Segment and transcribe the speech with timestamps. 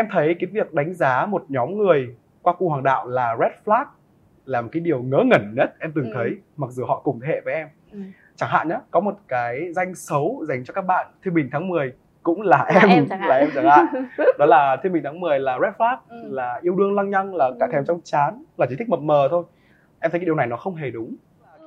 [0.00, 3.52] em thấy cái việc đánh giá một nhóm người qua cu hoàng đạo là red
[3.64, 3.84] flag
[4.44, 6.10] là một cái điều ngớ ngẩn nhất em từng Ừ.
[6.14, 7.98] thấy mặc dù họ cùng thế hệ với em Ừ.
[8.36, 11.68] chẳng hạn nhé có một cái danh xấu dành cho các bạn thiên bình tháng
[11.68, 11.92] 10
[12.22, 13.86] cũng là em, em là em chẳng hạn
[14.38, 16.16] đó là thiên bình tháng 10 là red flag Ừ.
[16.30, 17.70] là yêu đương lăng nhăng là cả Ừ.
[17.72, 19.44] thèm trong chán là chỉ thích mập mờ thôi
[20.00, 21.14] em thấy cái điều này nó không hề đúng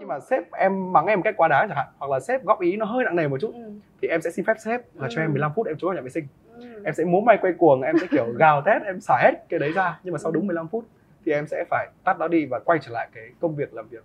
[0.04, 2.44] khi mà sếp em mắng em một cách quá đáng chẳng hạn hoặc là sếp
[2.44, 3.72] góp ý nó hơi nặng nề một chút Ừ.
[4.02, 5.24] thì em sẽ xin phép sếp là cho Ừ.
[5.26, 6.28] em 15 phút em trốn vào nhà vệ sinh
[6.58, 6.66] Ừ.
[6.86, 9.60] em sẽ múa may quay cuồng em sẽ kiểu gào thét em xả hết cái
[9.60, 10.34] đấy ra nhưng mà sau Ừ.
[10.36, 10.86] đúng 15 phút
[11.26, 13.88] thì em sẽ phải tắt nó đi và quay trở lại cái công việc làm
[13.88, 14.04] việc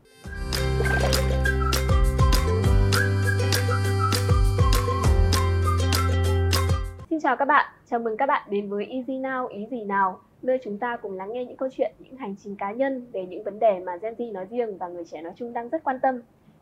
[7.10, 10.20] Xin chào các bạn, chào mừng các bạn đến với Easy Now, ý gì nào,
[10.42, 13.26] nơi chúng ta cùng lắng nghe những câu chuyện, những hành trình cá nhân về
[13.26, 15.84] những vấn đề mà Gen Z nói riêng và người trẻ nói chung đang rất
[15.84, 16.20] quan tâm.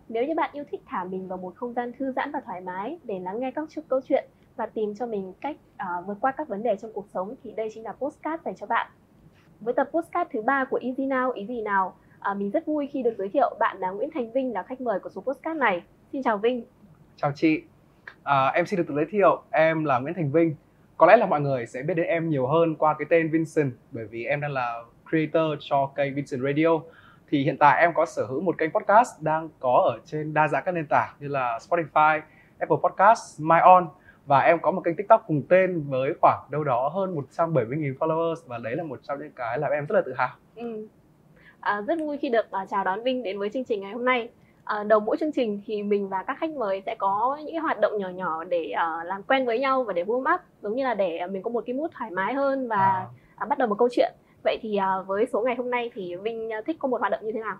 [0.08, 2.60] Nếu như bạn yêu thích thả mình vào một không gian thư giãn và thoải
[2.60, 4.24] mái để lắng nghe các chút câu chuyện
[4.56, 7.52] và tìm cho mình cách uh, vượt qua các vấn đề trong cuộc sống thì
[7.52, 8.90] đây chính là postcard dành cho bạn.
[9.60, 11.96] Với tập postcard thứ ba của Easy Now, ý gì nào,
[12.30, 14.80] uh, mình rất vui khi được giới thiệu bạn là Nguyễn Thành Vinh là khách
[14.80, 15.82] mời của số postcard này.
[16.12, 16.64] Xin chào Vinh.
[17.16, 17.62] chào chị
[18.22, 20.54] à, em xin được tự giới thiệu em là Nguyễn Thành Vinh
[20.96, 23.72] có lẽ là mọi người sẽ biết đến em nhiều hơn qua cái tên Vincent
[23.90, 26.80] bởi vì em đang là creator cho kênh Vincent Radio
[27.28, 30.48] thì hiện tại em có sở hữu một kênh podcast đang có ở trên đa
[30.48, 32.20] dạng các nền tảng như là Spotify,
[32.58, 33.88] Apple Podcast, MyOn
[34.26, 38.34] và em có một kênh TikTok cùng tên với khoảng đâu đó hơn 170.000 followers
[38.46, 40.28] và đấy là một trong những cái làm em rất là tự hào.
[40.54, 40.88] Ừ.
[41.60, 44.04] À, rất vui khi được uh, chào đón Vinh đến với chương trình ngày hôm
[44.04, 44.28] nay.
[44.66, 47.80] À, đầu mỗi chương trình thì mình và các khách mời sẽ có những hoạt
[47.80, 50.84] động nhỏ nhỏ để à, làm quen với nhau và để warm up giống như
[50.84, 53.06] là để mình có một cái mood thoải mái hơn và À.
[53.36, 54.12] à, bắt đầu một câu chuyện.
[54.44, 57.20] Vậy thì à, với số ngày hôm nay thì Vinh thích có một hoạt động
[57.24, 57.56] như thế nào?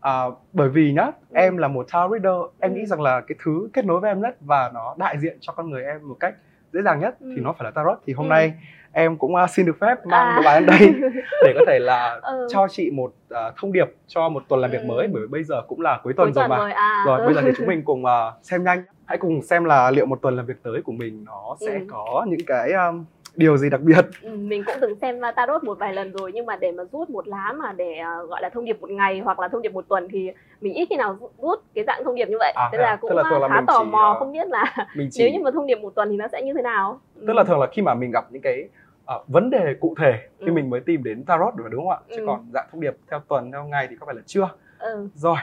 [0.00, 1.34] À, bởi vì nhá, Ừ.
[1.34, 2.76] em là một tarot reader, em Ừ.
[2.76, 5.52] nghĩ rằng là cái thứ kết nối với em nhất và nó đại diện cho
[5.52, 6.34] con người em một cách
[6.72, 7.32] dễ dàng nhất Ừ.
[7.36, 7.98] thì nó phải là tarot.
[8.06, 8.30] Thì hôm Ừ.
[8.30, 8.52] nay
[8.98, 10.40] em cũng uh, xin được phép mang À.
[10.44, 11.10] bài đến đây
[11.44, 12.48] để có thể là Ừ.
[12.52, 14.86] cho chị một uh, thông điệp cho một tuần làm việc Ừ.
[14.86, 16.56] mới bởi vì bây giờ cũng là cuối tuần Cuối rồi tuần mà.
[16.56, 17.02] rồi à.
[17.06, 17.24] Rồi ừ.
[17.24, 18.10] bây giờ thì chúng mình cùng uh,
[18.42, 18.82] xem nhanh.
[19.06, 21.86] Hãy cùng xem là liệu một tuần làm việc tới của mình nó sẽ Ừ.
[21.90, 23.04] có những cái um,
[23.34, 24.04] điều gì đặc biệt.
[24.22, 27.10] Ừ, mình cũng từng xem tarot một vài lần rồi nhưng mà để mà rút
[27.10, 29.72] một lá mà để uh, gọi là thông điệp một ngày hoặc là thông điệp
[29.72, 30.30] một tuần thì
[30.60, 32.52] mình ít khi nào rút- cái dạng thông điệp như vậy.
[32.56, 34.64] À, Thế là cũng Tức là thường là khá tò chỉ, mò không biết là
[35.10, 37.00] chỉ nếu như mà thông điệp một tuần thì nó sẽ như thế nào.
[37.26, 38.68] tức là thường là khi mà mình gặp những cái
[39.06, 40.52] ờ, vấn đề cụ thể thì Ừ.
[40.52, 42.26] mình mới tìm đến tarot được đúng không ạ chứ Ừ.
[42.26, 45.08] còn dạng thông điệp theo tuần theo ngày thì có phải là chưa ừ.
[45.14, 45.36] rồi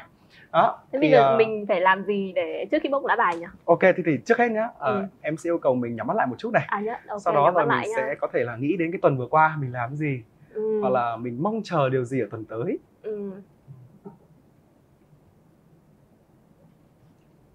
[0.52, 3.16] đó Thế thì bây giờ ờ, mình phải làm gì để trước khi bốc lá
[3.16, 3.46] bài nhỉ?
[3.66, 5.06] ok thì, thì trước hết nhá ờ, Ừ.
[5.22, 7.34] em sẽ yêu cầu mình nhắm mắt lại một chút này À nhá, ok, sau
[7.34, 9.72] đó rồi mắt mình sẽ có thể là nghĩ đến cái tuần vừa qua mình
[9.72, 10.80] làm gì Ừ.
[10.82, 13.32] hoặc là mình mong chờ điều gì ở tuần tới ừ.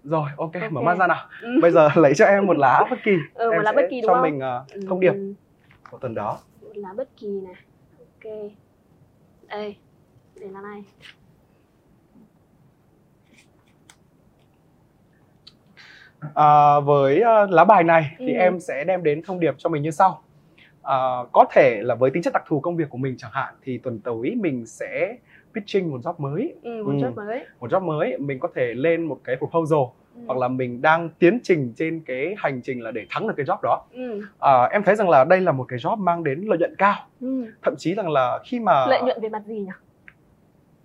[0.03, 1.49] rồi ok, mở mắt ra nào Ừ.
[1.61, 3.87] bây giờ lấy cho em một lá bất kỳ Ừ, một em lá sẽ bất
[3.89, 4.21] kỳ đúng cho không?
[4.21, 4.79] mình Ừ.
[4.89, 5.13] thông điệp
[5.91, 7.55] của tuần đó lá bất kỳ này.
[7.99, 8.33] Ok.
[9.47, 9.77] Đây.
[10.41, 10.83] Để lá này.
[16.35, 18.37] À, với ờ, lá bài này thì Ừ.
[18.39, 20.23] em sẽ đem đến thông điệp cho mình như sau.
[20.81, 20.95] À,
[21.31, 23.77] có thể là với tính chất đặc thù công việc của mình chẳng hạn thì
[23.77, 25.17] tuần tới mình sẽ
[25.55, 26.97] pitching một job mới, Ừ, một Ừ.
[26.97, 27.45] job mới.
[27.59, 29.79] một job mới mình có thể lên một cái proposal
[30.15, 30.21] Ừ.
[30.27, 33.45] hoặc là mình đang tiến trình trên cái hành trình là để thắng được cái
[33.45, 33.85] job đó.
[33.91, 34.21] Ừ.
[34.39, 36.95] À, em thấy rằng là đây là một cái job mang đến lợi nhuận cao,
[37.21, 37.45] Ừ.
[37.63, 39.71] thậm chí rằng là khi mà Lợi nhuận về mặt gì nhỉ?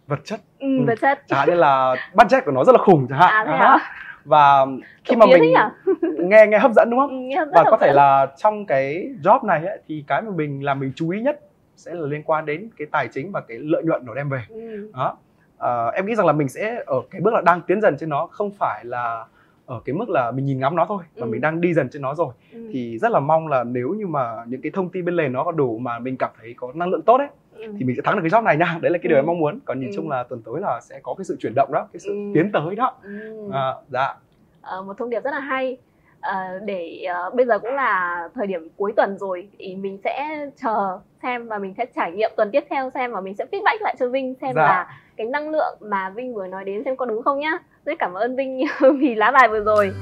[0.06, 0.84] vật chất Ừ, Ừ.
[0.86, 1.22] vật chất.
[1.28, 3.46] chẳng hạn như là budget của nó rất là khủng chẳng hạn.
[3.46, 3.78] À hả?
[4.24, 4.66] Và
[5.04, 5.98] khi Trộm mà mình nhỉ?
[6.18, 7.28] nghe nghe hấp dẫn đúng không?
[7.30, 7.96] Ừ, và có thể dẫn.
[7.96, 11.41] là trong cái job này ấy, thì cái mà mình làm mình chú ý nhất
[11.76, 14.41] sẽ là liên quan đến cái tài chính và cái lợi nhuận nó đem về
[14.48, 14.91] Ừ.
[14.94, 15.16] đó
[15.64, 18.08] Ờ, em nghĩ rằng là mình sẽ ở cái bước là đang tiến dần trên
[18.08, 19.25] nó không phải là
[19.66, 21.30] ở cái mức là mình nhìn ngắm nó thôi mà Ừ.
[21.30, 22.69] mình đang đi dần trên nó rồi Ừ.
[22.72, 25.44] thì rất là mong là nếu như mà những cái thông tin bên lề nó
[25.44, 27.72] có đủ mà mình cảm thấy có năng lượng tốt ấy Ừ.
[27.78, 29.20] thì mình sẽ thắng được cái job này nha đấy là cái điều Ừ.
[29.20, 29.92] em mong muốn còn nhìn Ừ.
[29.97, 32.30] chung là tuần tới là sẽ có cái sự chuyển động đó cái sự Ừ.
[32.34, 33.50] tiến tới đó Ừ.
[33.53, 34.14] à, dạ
[34.60, 35.76] Ờ, một thông điệp rất là hay
[36.20, 40.47] Ờ, để ờ, bây giờ cũng là thời điểm cuối tuần rồi thì mình sẽ
[40.62, 43.78] chờ xem và mình sẽ trải nghiệm tuần tiếp theo xem và mình sẽ feedback
[43.80, 44.62] lại cho Vinh xem Dạ.
[44.62, 47.51] là cái năng lượng mà Vinh vừa nói đến xem có đúng không nhá
[47.84, 48.61] rất cảm ơn Vinh
[48.99, 49.93] vì lá bài vừa rồi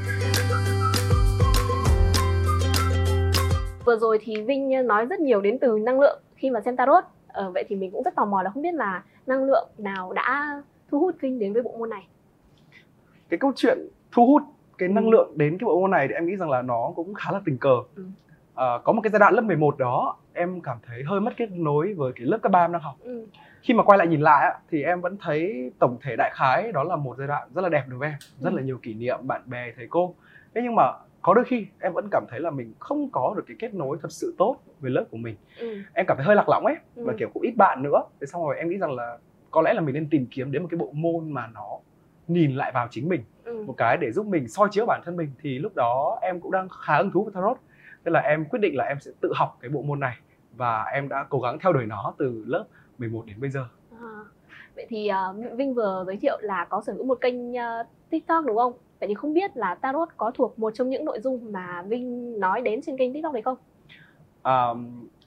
[3.84, 7.04] vừa rồi thì Vinh nói rất nhiều đến từ năng lượng khi mà xem tarot
[7.28, 10.12] ờ, vậy thì mình cũng rất tò mò là không biết là năng lượng nào
[10.12, 12.06] đã thu hút Vinh đến với bộ môn này
[13.28, 13.78] cái câu chuyện
[14.12, 14.42] thu hút
[14.78, 15.10] cái năng Ừ.
[15.10, 17.40] lượng đến cái bộ môn này thì em nghĩ rằng là nó cũng khá là
[17.44, 18.02] tình cờ Ừ.
[18.54, 21.48] Ờ, có một cái giai đoạn lớp 11 đó em cảm thấy hơi mất kết
[21.52, 23.26] nối với cái lớp cấp ba em đang học ừ.
[23.62, 26.72] Khi mà quay lại nhìn lại á, thì em vẫn thấy tổng thể đại khái
[26.72, 28.56] đó là một giai đoạn rất là đẹp đối với em rất Ừ.
[28.56, 30.14] là nhiều kỷ niệm bạn bè thầy cô
[30.54, 30.82] thế nhưng mà
[31.22, 33.98] có đôi khi em vẫn cảm thấy là mình không có được cái kết nối
[34.02, 35.76] thật sự tốt với lớp của mình ừ.
[35.94, 37.04] em cảm thấy hơi lạc lõng ấy Ừ.
[37.06, 39.18] và kiểu cũng ít bạn nữa thế xong rồi em nghĩ rằng là
[39.50, 41.78] có lẽ là mình nên tìm kiếm đến một cái bộ môn mà nó
[42.28, 43.64] nhìn lại vào chính mình Ừ.
[43.66, 46.50] một cái để giúp mình soi chiếu bản thân mình thì lúc đó em cũng
[46.52, 47.56] đang khá hứng thú với tarot
[48.04, 50.16] thế là em quyết định là em sẽ tự học cái bộ môn này
[50.56, 52.64] và em đã cố gắng theo đuổi nó từ lớp
[52.98, 54.08] 11 đến bây giờ À,
[54.76, 58.44] vậy thì ờ, Vinh vừa giới thiệu là có sở hữu một kênh ờ, TikTok
[58.46, 58.72] đúng không?
[59.00, 62.40] Vậy thì không biết là tarot có thuộc một trong những nội dung mà Vinh
[62.40, 63.56] nói đến trên kênh TikTok đấy không?
[64.42, 64.66] À,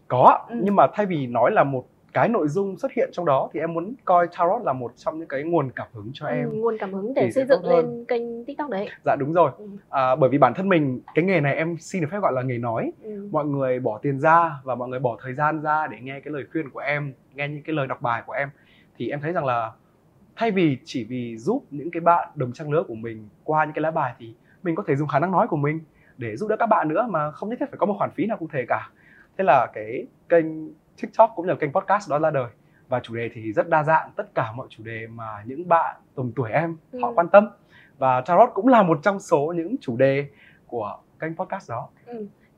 [0.08, 0.56] có Ừ.
[0.64, 1.86] nhưng mà thay vì nói là một
[2.16, 5.20] cái nội dung xuất hiện trong đó thì em muốn coi tarot là một trong
[5.20, 7.76] những cái nguồn cảm hứng cho em Ừ, nguồn cảm hứng để xây dựng hơn.
[7.76, 8.90] lên kênh TikTok đấy.
[9.06, 9.66] dạ đúng rồi Ừ.
[9.90, 12.42] à, bởi vì bản thân mình cái nghề này em xin được phép gọi là
[12.42, 13.28] nghề nói Ừ.
[13.32, 16.34] mọi người bỏ tiền ra và mọi người bỏ thời gian ra để nghe cái
[16.34, 18.50] lời khuyên của em nghe những cái lời đọc bài của em
[18.98, 19.72] thì em thấy rằng là
[20.36, 23.74] thay vì chỉ vì giúp những cái bạn đồng trang lứa của mình qua những
[23.74, 24.34] cái lá bài thì
[24.64, 25.80] mình có thể dùng khả năng nói của mình
[26.18, 28.26] để giúp đỡ các bạn nữa mà không nhất thiết phải có một khoản phí
[28.26, 28.90] nào cụ thể cả
[29.38, 30.46] thế là cái kênh
[31.02, 32.50] tiktok cũng là kênh podcast đó ra đời
[32.90, 35.96] và chủ đề thì rất đa dạng tất cả mọi chủ đề mà những bạn
[36.16, 37.14] tầm tuổi em họ Ừ.
[37.16, 37.50] quan tâm
[37.98, 40.28] và tarot cũng là một trong số những chủ đề
[40.68, 41.90] của kênh podcast đó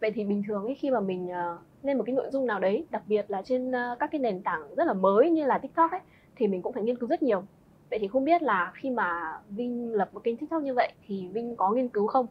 [0.02, 2.60] Vậy thì bình thường ấy, khi mà mình ờ, lên một cái nội dung nào
[2.60, 5.58] đấy, đặc biệt là trên ờ, các cái nền tảng rất là mới như là
[5.58, 6.00] TikTok ấy,
[6.36, 7.44] thì mình cũng phải nghiên cứu rất nhiều.
[7.90, 11.28] Vậy thì không biết là khi mà Vinh lập một kênh TikTok như vậy thì
[11.28, 12.26] Vinh có nghiên cứu không?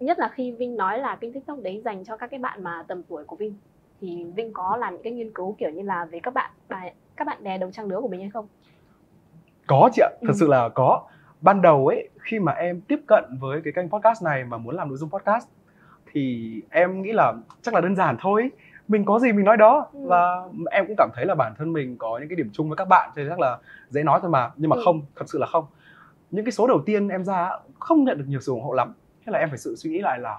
[0.00, 2.84] Nhất là khi Vinh nói là kênh TikTok đấy dành cho các cái bạn mà
[2.88, 3.54] tầm tuổi của Vinh
[4.00, 6.94] thì Vinh có làm những cái nghiên cứu kiểu như là về các bạn bài
[7.16, 8.46] các bạn bè đồng trang lứa của mình hay không?
[9.66, 10.36] có chị ạ thật Ừ.
[10.40, 11.02] sự là có
[11.40, 14.74] ban đầu ấy khi mà em tiếp cận với cái kênh podcast này mà muốn
[14.76, 15.48] làm nội dung podcast
[16.12, 18.50] thì em nghĩ là chắc là đơn giản thôi
[18.88, 19.98] mình có gì mình nói đó Ừ.
[20.06, 22.76] và em cũng cảm thấy là bản thân mình có những cái điểm chung với
[22.76, 23.58] các bạn nên chắc là
[23.88, 24.82] dễ nói thôi mà nhưng mà Ừ.
[24.84, 25.66] không thật sự là không
[26.30, 28.92] những cái số đầu tiên em ra không nhận được nhiều sự ủng hộ lắm
[29.26, 30.38] thế là em phải sự suy nghĩ lại là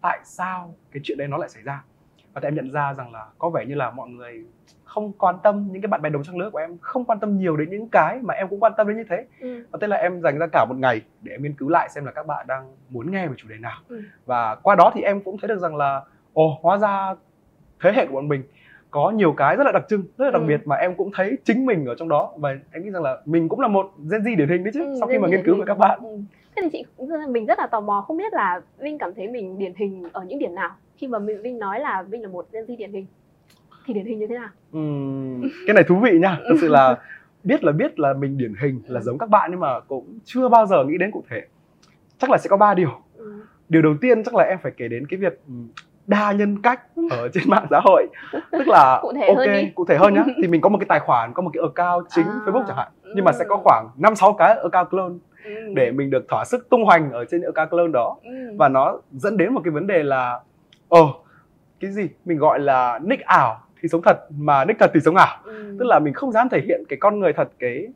[0.00, 1.84] tại sao cái chuyện đấy nó lại xảy ra
[2.34, 4.44] và em nhận ra rằng là có vẻ như là mọi người
[4.84, 7.38] không quan tâm những cái bạn bè đồng trang lứa của em không quan tâm
[7.38, 9.64] nhiều đến những cái mà em cũng quan tâm đến như thế Ừ.
[9.70, 12.04] và thế là em dành ra cả một ngày để em nghiên cứu lại xem
[12.04, 14.02] là các bạn đang muốn nghe về chủ đề nào Ừ.
[14.26, 16.02] và qua đó thì em cũng thấy được rằng là
[16.32, 17.14] ồ hóa ra
[17.82, 18.42] thế hệ của bọn mình
[18.90, 20.46] có nhiều cái rất là đặc trưng rất là đặc Ừ.
[20.46, 23.18] biệt mà em cũng thấy chính mình ở trong đó và em nghĩ rằng là
[23.24, 25.44] mình cũng là một Gen Z điển hình đấy chứ Ừ, sau khi mà nghiên
[25.44, 26.18] cứu với các bạn Ừ.
[26.56, 29.28] Thế thì chị cũng mình rất là tò mò không biết là Vinh cảm thấy
[29.28, 32.28] mình điển hình ở những điểm nào khi mà mình Vinh nói là Vinh là
[32.28, 33.06] một Gen Z điển hình
[33.86, 34.48] thì điển hình như thế nào?
[34.72, 37.00] Ừm, cái này thú vị nha thật sự là
[37.42, 40.48] biết là biết là mình điển hình là giống các bạn nhưng mà cũng chưa
[40.48, 41.42] bao giờ nghĩ đến cụ thể
[42.18, 43.32] chắc là sẽ có ba điều Ừ.
[43.68, 45.40] điều đầu tiên chắc là em phải kể đến cái việc
[46.06, 46.80] đa nhân cách
[47.10, 48.06] ở trên mạng xã hội
[48.52, 49.70] tức là Cụ thể ok hơn đi.
[49.74, 52.06] cụ thể hơn nhá thì mình có một cái tài khoản có một cái account
[52.10, 53.60] chính À, Facebook chẳng hạn nhưng mà sẽ có ừ.
[53.64, 55.14] khoảng năm sáu cái account clone
[55.44, 55.50] Ừ.
[55.74, 58.30] để mình được thỏa sức tung hoành ở trên những account clone đó Ừ.
[58.58, 60.40] và nó dẫn đến một cái vấn đề là
[60.88, 61.14] ồ
[61.80, 65.16] cái gì mình gọi là nick ảo thì sống thật mà nick thật thì sống
[65.16, 65.76] ảo Ừ.
[65.78, 67.86] tức là mình không dám thể hiện cái con người thật cái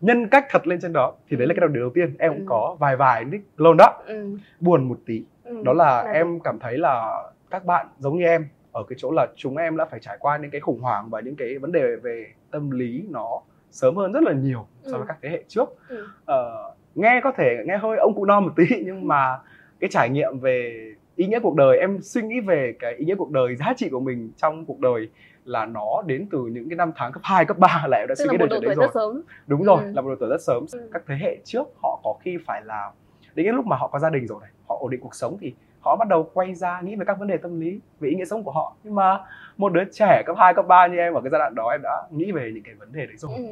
[0.00, 2.40] nhân cách thật lên trên đó thì đấy là cái điều đầu tiên em cũng
[2.40, 2.46] Ừ.
[2.48, 4.36] có vài vài nick clone đó Ừ.
[4.60, 5.62] buồn một tí Ừ.
[5.64, 9.10] đó là Là em cảm thấy là các bạn giống như em ở cái chỗ
[9.12, 11.72] là chúng em đã phải trải qua những cái khủng hoảng và những cái vấn
[11.72, 15.04] đề về tâm lý nó sớm hơn rất là nhiều so với Ừ.
[15.08, 16.06] các thế hệ trước Ừ.
[16.24, 19.38] Ờ, nghe có thể nghe hơi ông cụ non một tí nhưng mà
[19.80, 20.86] cái trải nghiệm về
[21.16, 23.88] ý nghĩa cuộc đời em suy nghĩ về cái ý nghĩa cuộc đời giá trị
[23.88, 25.08] của mình trong cuộc đời
[25.44, 28.14] là nó đến từ những cái năm tháng cấp 2, cấp 3 là em đã
[28.18, 29.22] Tức suy nghĩ chuyện đấy rồi rất sớm.
[29.46, 29.92] đúng rồi Ừ.
[29.94, 30.88] là một độ tuổi rất sớm Ừ.
[30.92, 32.90] các thế hệ trước họ có khi phải là
[33.34, 35.36] đến cái lúc mà họ có gia đình rồi này họ ổn định cuộc sống
[35.40, 38.14] thì họ bắt đầu quay ra nghĩ về các vấn đề tâm lý về ý
[38.14, 39.20] nghĩa sống của họ nhưng mà
[39.56, 41.80] một đứa trẻ cấp 2, cấp 3 như em ở cái giai đoạn đó em
[41.82, 43.42] đã nghĩ về những cái vấn đề đấy rồi Ừ.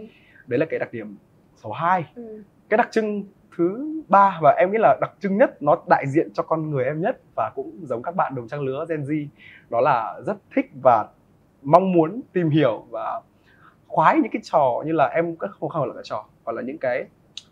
[0.46, 1.16] đấy là cái đặc điểm
[1.56, 2.42] số 2 Ừ.
[2.68, 3.24] cái đặc trưng
[3.56, 6.84] thứ ba và em nghĩ là đặc trưng nhất nó đại diện cho con người
[6.84, 9.26] em nhất và cũng giống các bạn đồng trang lứa Gen Z
[9.70, 11.06] đó là rất thích và
[11.62, 13.20] mong muốn tìm hiểu và
[13.86, 16.78] khoái những cái trò như là em cũng không gọi là trò hoặc là những
[16.78, 17.04] cái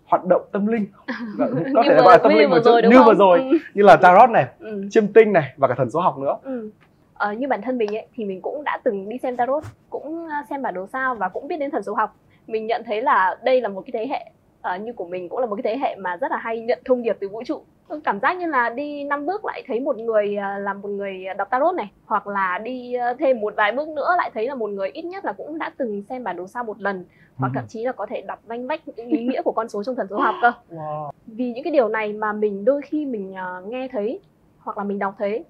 [0.07, 0.87] hoạt động tâm linh
[1.39, 3.59] có Như thể vừa- gọi là tâm linh một chút như vừa rồi Ừ.
[3.75, 4.85] như là tarot này Ừ.
[4.91, 6.71] chiêm tinh này và cả thần số học nữa Ừ.
[7.15, 10.27] Ờ, như bản thân mình ấy thì mình cũng đã từng đi xem tarot, cũng
[10.29, 12.17] à, xem bản đồ sao và cũng biết đến thần số học.
[12.47, 15.39] Mình nhận thấy là đây là một cái thế hệ ờ, như của mình cũng
[15.39, 17.63] là một cái thế hệ mà rất là hay nhận thông điệp từ vũ trụ.
[18.05, 21.25] Cảm giác như là đi năm bước lại thấy một người à, là một người
[21.39, 24.55] đọc tarot này, hoặc là đi à, thêm một vài bước nữa lại thấy là
[24.55, 27.05] một người ít nhất là cũng đã từng xem bản đồ sao một lần,
[27.37, 27.53] hoặc Ừ.
[27.55, 29.95] thậm chí là có thể đọc vanh vách những ý nghĩa của con số trong
[29.95, 31.11] thần số học cơ wow.
[31.27, 34.21] vì những cái điều này mà mình đôi khi mình ờ, nghe thấy
[34.59, 35.45] hoặc là mình đọc thấy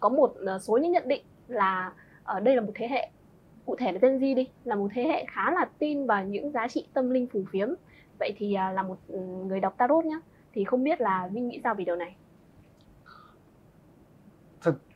[0.00, 1.92] có một ờ, số những nhận định là
[2.24, 3.10] ở đây là một thế hệ
[3.66, 6.50] cụ thể là Gen Z đi là một thế hệ khá là tin vào những
[6.52, 7.68] giá trị tâm linh phù phiếm
[8.18, 10.16] vậy thì à, là một ừ, người đọc tarot nhá
[10.54, 12.16] thì không biết là Vinh nghĩ sao về điều này?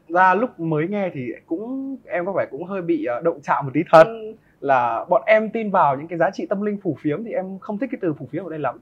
[0.08, 3.64] Ra lúc mới nghe thì cũng em có vẻ cũng hơi bị ờ, động chạm
[3.64, 4.04] một tí thật.
[4.06, 4.34] Ừ.
[4.60, 7.58] là bọn em tin vào những cái giá trị tâm linh phù phiếm thì em
[7.58, 8.78] không thích cái từ phù phiếm ở đây lắm.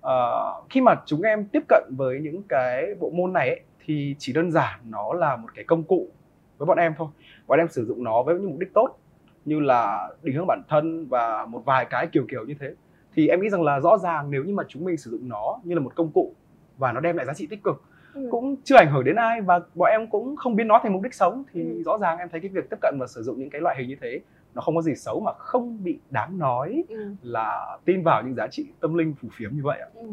[0.00, 4.14] Ờ, khi mà chúng em tiếp cận với những cái bộ môn này ấy, thì
[4.18, 6.08] chỉ đơn giản nó là một cái công cụ
[6.58, 7.08] với bọn em thôi.
[7.46, 8.98] Bọn em sử dụng nó với những mục đích tốt
[9.44, 12.74] như là định hướng bản thân và một vài cái kiểu kiểu như thế
[13.16, 15.58] thì em nghĩ rằng là rõ ràng nếu như mà chúng mình sử dụng nó
[15.64, 16.32] như là một công cụ
[16.78, 17.82] và nó đem lại giá trị tích cực
[18.14, 18.28] Ừ.
[18.30, 21.02] cũng chưa ảnh hưởng đến ai và bọn em cũng không biến nó thành mục
[21.02, 21.82] đích sống thì Ừ.
[21.82, 23.88] rõ ràng em thấy cái việc tiếp cận và sử dụng những cái loại hình
[23.88, 24.20] như thế
[24.54, 27.14] nó không có gì xấu mà không bị đáng nói Ừ.
[27.22, 29.88] là tin vào những giá trị tâm linh phù phiếm như vậy ạ.
[29.94, 30.08] Ừ.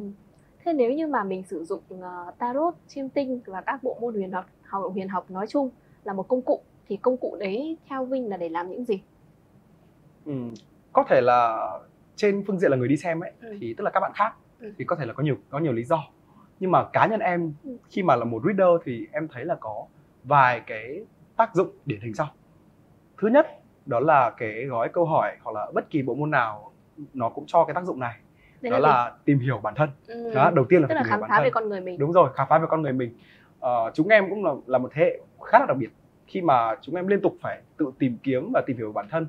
[0.65, 4.13] Thế nếu như mà mình sử dụng ờ, tarot, chiêm tinh và các bộ môn
[4.13, 5.69] huyền học, học huyền học nói chung
[6.03, 9.01] là một công cụ thì công cụ đấy theo Vinh là để làm những gì?
[10.25, 10.33] Ừ.
[10.93, 11.69] Có thể là
[12.15, 13.57] trên phương diện là người đi xem ấy Ừ.
[13.61, 14.73] thì tức là các bạn khác Ừ.
[14.77, 16.03] thì có thể là có nhiều có nhiều lý do
[16.59, 17.77] nhưng mà cá nhân em Ừ.
[17.89, 19.85] khi mà là một reader thì em thấy là có
[20.23, 21.05] vài cái
[21.37, 22.27] tác dụng điển hình sau
[23.17, 23.47] thứ nhất
[23.85, 26.71] đó là cái gói câu hỏi hoặc là bất kỳ bộ môn nào
[27.13, 28.15] nó cũng cho cái tác dụng này
[28.61, 28.81] Đây đó gì?
[28.81, 30.31] là tìm hiểu bản thân ừ.
[30.35, 31.69] đó đầu tiên là tức phải là tìm khám hiểu bản phá thân về con
[31.69, 31.99] người mình.
[31.99, 33.17] đúng rồi khám phá về con người mình
[33.59, 35.89] Ờ, chúng em cũng là là một thế hệ khá là đặc biệt
[36.27, 39.27] khi mà chúng em liên tục phải tự tìm kiếm và tìm hiểu bản thân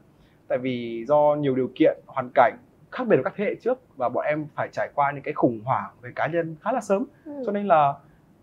[0.49, 2.57] tại vì do nhiều điều kiện hoàn cảnh
[2.95, 5.35] khác biệt với các thế hệ trước và bọn em phải trải qua những cái
[5.35, 7.43] khủng hoảng về cá nhân khá là sớm Ừ.
[7.47, 7.95] cho nên là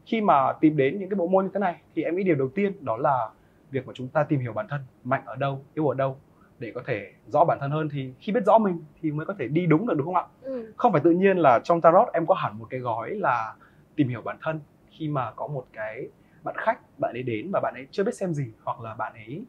[0.06, 2.36] khi mà tìm đến những cái bộ môn như thế này thì em nghĩ điều
[2.36, 3.30] đầu tiên đó là
[3.72, 6.18] việc mà chúng ta tìm hiểu bản thân mạnh ở đâu yếu ở đâu
[6.60, 9.34] để có thể rõ bản thân hơn thì khi biết rõ mình thì mới có
[9.40, 10.74] thể đi đúng được đúng không ạ Ừ.
[10.78, 13.54] không phải tự nhiên là trong tarot em có hẳn một cái gói là
[13.96, 16.10] tìm hiểu bản thân khi mà có một cái
[16.44, 19.14] bạn khách bạn ấy đến và bạn ấy chưa biết xem gì hoặc là bạn
[19.14, 19.46] ấy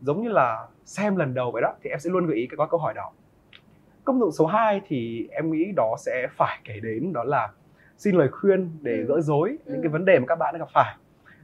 [0.00, 2.66] giống như là xem lần đầu vậy đó thì em sẽ luôn gợi ý cái
[2.70, 3.10] câu hỏi đó
[4.04, 7.48] công dụng số 2 thì em nghĩ đó sẽ phải kể đến đó là
[7.96, 9.04] xin lời khuyên để Ừ.
[9.08, 9.80] gỡ rối những Ừ.
[9.82, 10.94] cái vấn đề mà các bạn đã gặp phải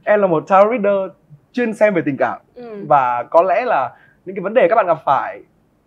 [0.03, 1.11] em là một tarot reader
[1.51, 2.85] chuyên xem về tình cảm Ừ.
[2.87, 5.41] và có lẽ là những cái vấn đề các bạn gặp phải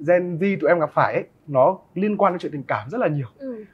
[0.08, 2.98] Gen Z tụi em gặp phải ấy, nó liên quan đến chuyện tình cảm rất
[2.98, 3.64] là nhiều Ừ.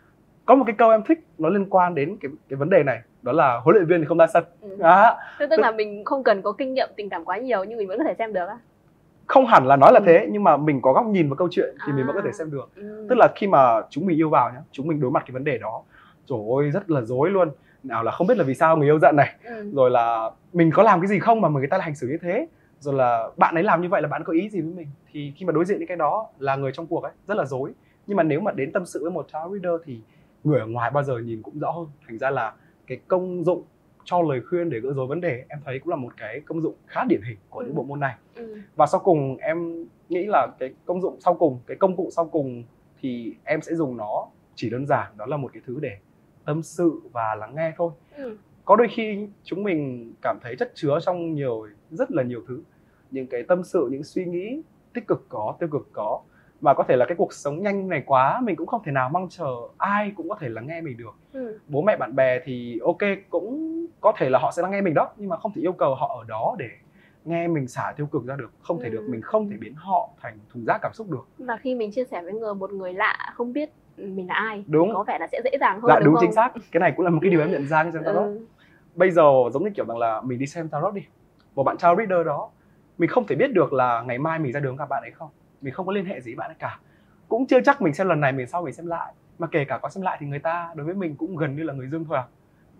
[0.45, 3.01] có một cái câu em thích nó liên quan đến cái cái vấn đề này
[3.23, 4.77] đó là huấn luyện viên thì không ra sân Ừ.
[4.79, 7.79] đó Tức, tức là mình không cần có kinh nghiệm tình cảm quá nhiều nhưng
[7.79, 8.59] mình vẫn có thể xem được á.
[9.31, 10.05] Không hẳn là nói là Ừ.
[10.07, 12.25] thế nhưng mà mình có góc nhìn vào câu chuyện thì mình vẫn có À.
[12.27, 13.07] thể xem được Ừ.
[13.09, 15.45] tức là khi mà chúng mình yêu vào nhá chúng mình đối mặt cái vấn
[15.45, 15.83] đề đó
[16.27, 17.49] trời ơi rất là dối luôn
[17.83, 19.71] nào là không biết là vì sao người yêu giận này ừ.
[19.75, 22.19] rồi là mình có làm cái gì không mà người ta lại hành xử như
[22.23, 22.47] thế
[22.81, 25.33] rồi là bạn ấy làm như vậy là bạn có ý gì với mình thì
[25.37, 27.73] khi mà đối diện những cái đó là người trong cuộc ấy rất là dối
[28.07, 30.01] nhưng mà nếu mà đến tâm sự với một tarot reader thì
[30.45, 32.53] người ở ngoài bao giờ nhìn cũng rõ hơn thành ra là
[32.87, 33.63] cái công dụng
[34.05, 36.61] cho lời khuyên để gỡ rối vấn đề em thấy cũng là một cái công
[36.61, 37.77] dụng khá điển hình của những Ừ.
[37.77, 38.57] bộ môn này Ừ.
[38.77, 42.25] và sau cùng em nghĩ là cái công dụng sau cùng cái công cụ sau
[42.29, 42.65] cùng
[43.01, 45.97] thì em sẽ dùng nó chỉ đơn giản đó là một cái thứ để
[46.45, 48.37] tâm sự và lắng nghe thôi Ừ.
[48.65, 52.63] có đôi khi chúng mình cảm thấy chất chứa trong nhiều rất là nhiều thứ
[53.11, 54.63] những cái tâm sự những suy nghĩ
[54.95, 56.21] tích cực có tiêu cực có
[56.61, 59.09] và có thể là cái cuộc sống nhanh này quá mình cũng không thể nào
[59.13, 59.47] mong chờ
[59.79, 61.59] ai cũng có thể lắng nghe mình được Ừ.
[61.67, 62.99] bố mẹ bạn bè thì ok
[63.31, 65.73] cũng có thể là họ sẽ lắng nghe mình đó nhưng mà không thể yêu
[65.73, 66.69] cầu họ ở đó để
[67.25, 69.11] nghe mình xả tiêu cực ra được không thể được Ừ.
[69.11, 72.05] mình không thể biến họ thành thùng rác cảm xúc được Và khi mình chia
[72.05, 74.95] sẻ với người một người lạ không biết mình là ai Đúng.
[74.95, 76.21] có vẻ là sẽ dễ dàng hơn dạ đúng, đúng không?
[76.25, 78.25] chính xác cái này cũng là một cái điều em nhận ra khi xem tarot
[78.25, 78.47] Ừ.
[78.95, 81.03] bây giờ giống như kiểu rằng là mình đi xem tarot đi
[81.55, 82.51] một bạn tarot reader đó
[82.99, 85.29] mình không thể biết được là ngày mai mình ra đường gặp bạn ấy không
[85.61, 86.81] mình không có liên hệ gì với bạn ấy cả
[87.29, 89.79] cũng chưa chắc mình xem lần này mình sau mình xem lại mà kể cả
[89.83, 92.05] có xem lại thì người ta đối với mình cũng gần như là người dưng
[92.05, 92.25] thôi à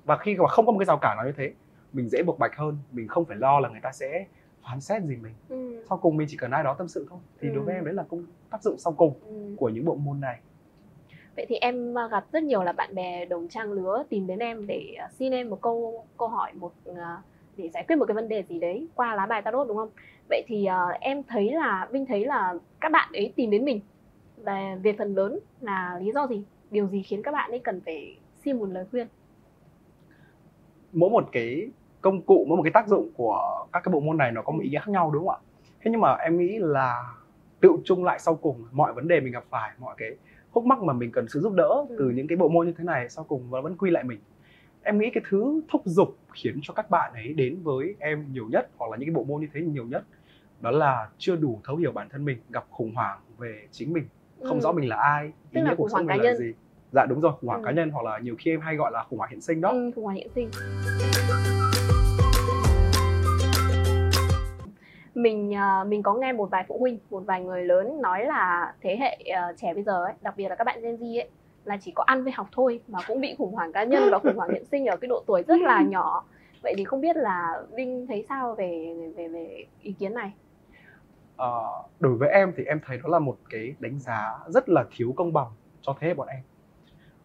[0.05, 1.53] và khi mà không có một cái rào cản nào như thế
[1.93, 4.27] mình dễ buộc bạch hơn mình không phải lo là người ta sẽ
[4.63, 5.85] phán xét gì mình Ừ.
[5.89, 7.79] sau cùng mình chỉ cần ai đó tâm sự thôi thì đối với Ừ.
[7.79, 9.55] em đấy là công tác dụng sau cùng Ừ.
[9.57, 10.41] của những bộ môn này
[11.37, 14.39] Vậy thì em à, gặp rất nhiều là bạn bè đồng trang lứa tìm đến
[14.39, 17.23] em để à, xin em một câu câu hỏi một à,
[17.57, 19.91] để giải quyết một cái vấn đề gì đấy qua lá bài tarot đúng không?
[20.29, 23.81] Vậy thì à, em thấy là Vinh thấy là các bạn ấy tìm đến mình
[24.37, 26.43] và về phần lớn là lý do gì?
[26.71, 29.07] Điều gì khiến các bạn ấy cần phải xin một lời khuyên?
[30.93, 31.71] mỗi một cái
[32.01, 34.53] công cụ mỗi một cái tác dụng của các cái bộ môn này nó có
[34.53, 35.39] một ý nghĩa khác nhau đúng không ạ
[35.81, 37.15] thế nhưng mà em nghĩ là
[37.61, 40.11] tự chung lại sau cùng mọi vấn đề mình gặp phải mọi cái
[40.51, 41.97] khúc mắc mà mình cần sự giúp đỡ Ừ.
[41.99, 44.19] từ những cái bộ môn như thế này sau cùng nó vẫn quy lại mình
[44.83, 48.49] em nghĩ cái thứ thúc giục khiến cho các bạn ấy đến với em nhiều
[48.53, 50.05] nhất hoặc là những cái bộ môn như thế nhiều nhất
[50.61, 54.09] đó là chưa đủ thấu hiểu bản thân mình gặp khủng hoảng về chính mình
[54.45, 54.63] không Ừ.
[54.63, 56.53] rõ mình là ai ý nghĩa cuộc sống mình là gì
[56.93, 57.65] dạ đúng rồi khủng hoảng Ừ.
[57.67, 59.69] cá nhân hoặc là nhiều khi em hay gọi là khủng hoảng hiện sinh đó
[59.71, 60.51] Ừ, khủng hoảng hiện sinh.
[65.15, 68.75] Mình à, mình có nghe một vài phụ huynh, một vài người lớn nói là
[68.81, 71.31] thế hệ à, trẻ bây giờ ấy, đặc biệt là các bạn Gen Z ấy
[71.65, 74.19] là chỉ có ăn với học thôi mà cũng bị khủng hoảng cá nhân và
[74.19, 76.25] khủng hoảng hiện sinh ở cái độ tuổi rất là nhỏ.
[76.63, 80.33] vậy thì không biết là Vinh thấy sao về về về ý kiến này
[81.41, 84.85] uh, đối với em thì em thấy đó là một cái đánh giá rất là
[84.97, 85.49] thiếu công bằng
[85.81, 86.43] cho thế hệ bọn em.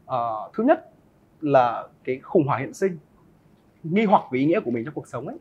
[0.06, 0.90] Uh, thứ nhất
[1.42, 2.98] là cái khủng hoảng hiện sinh
[3.84, 5.38] nghi hoặc về ý nghĩa của mình trong cuộc sống ấy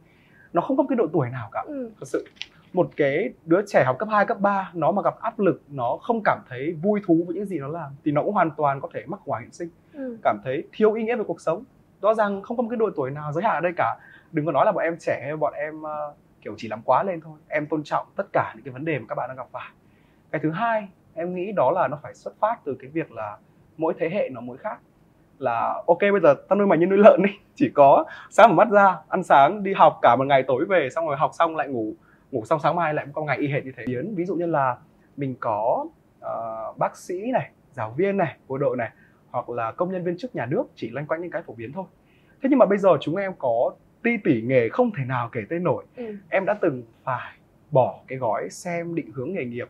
[0.52, 1.64] nó không có cái độ tuổi nào cả.
[1.66, 1.90] Ừ.
[2.00, 2.24] thật sự
[2.72, 5.98] một cái đứa trẻ học cấp 2, cấp 3 nó mà gặp áp lực nó
[6.02, 8.80] không cảm thấy vui thú với những gì nó làm thì nó cũng hoàn toàn
[8.80, 9.68] có thể mắc khủng hoảng hiện sinh.
[9.92, 10.18] Ừ.
[10.22, 11.64] cảm thấy thiếu ý nghĩa về cuộc sống.
[12.02, 13.96] Rõ ràng không có một cái độ tuổi nào giới hạn ở đây cả.
[14.32, 17.02] Đừng có nói là bọn em trẻ hay bọn em uh, kiểu chỉ làm quá
[17.02, 17.38] lên thôi.
[17.48, 19.70] Em tôn trọng tất cả những cái vấn đề mà các bạn đang gặp phải.
[20.30, 23.36] Cái thứ hai em nghĩ đó là nó phải xuất phát từ cái việc là
[23.76, 24.78] mỗi thế hệ nó mỗi khác.
[25.38, 27.30] Là ok bây giờ tao nuôi mày như nuôi lợn đi.
[27.54, 30.88] Chỉ có sáng mở mắt ra ăn sáng đi học cả một ngày tối về
[30.90, 31.92] xong rồi học xong lại ngủ
[32.30, 33.84] ngủ xong sáng mai lại có ngày y hệt như thế.
[33.86, 34.76] Biến ví dụ như là
[35.16, 35.86] mình có
[36.18, 38.90] uh, bác sĩ này giáo viên này bộ đội này
[39.30, 41.72] hoặc là công nhân viên chức nhà nước chỉ loanh quanh những cái phổ biến
[41.72, 41.84] thôi.
[42.42, 43.72] Thế nhưng mà bây giờ chúng em có
[44.04, 46.04] ti tỉ nghề không thể nào kể tên nổi ừ.
[46.28, 47.36] em đã từng phải
[47.70, 49.68] bỏ cái gói xem định hướng nghề nghiệp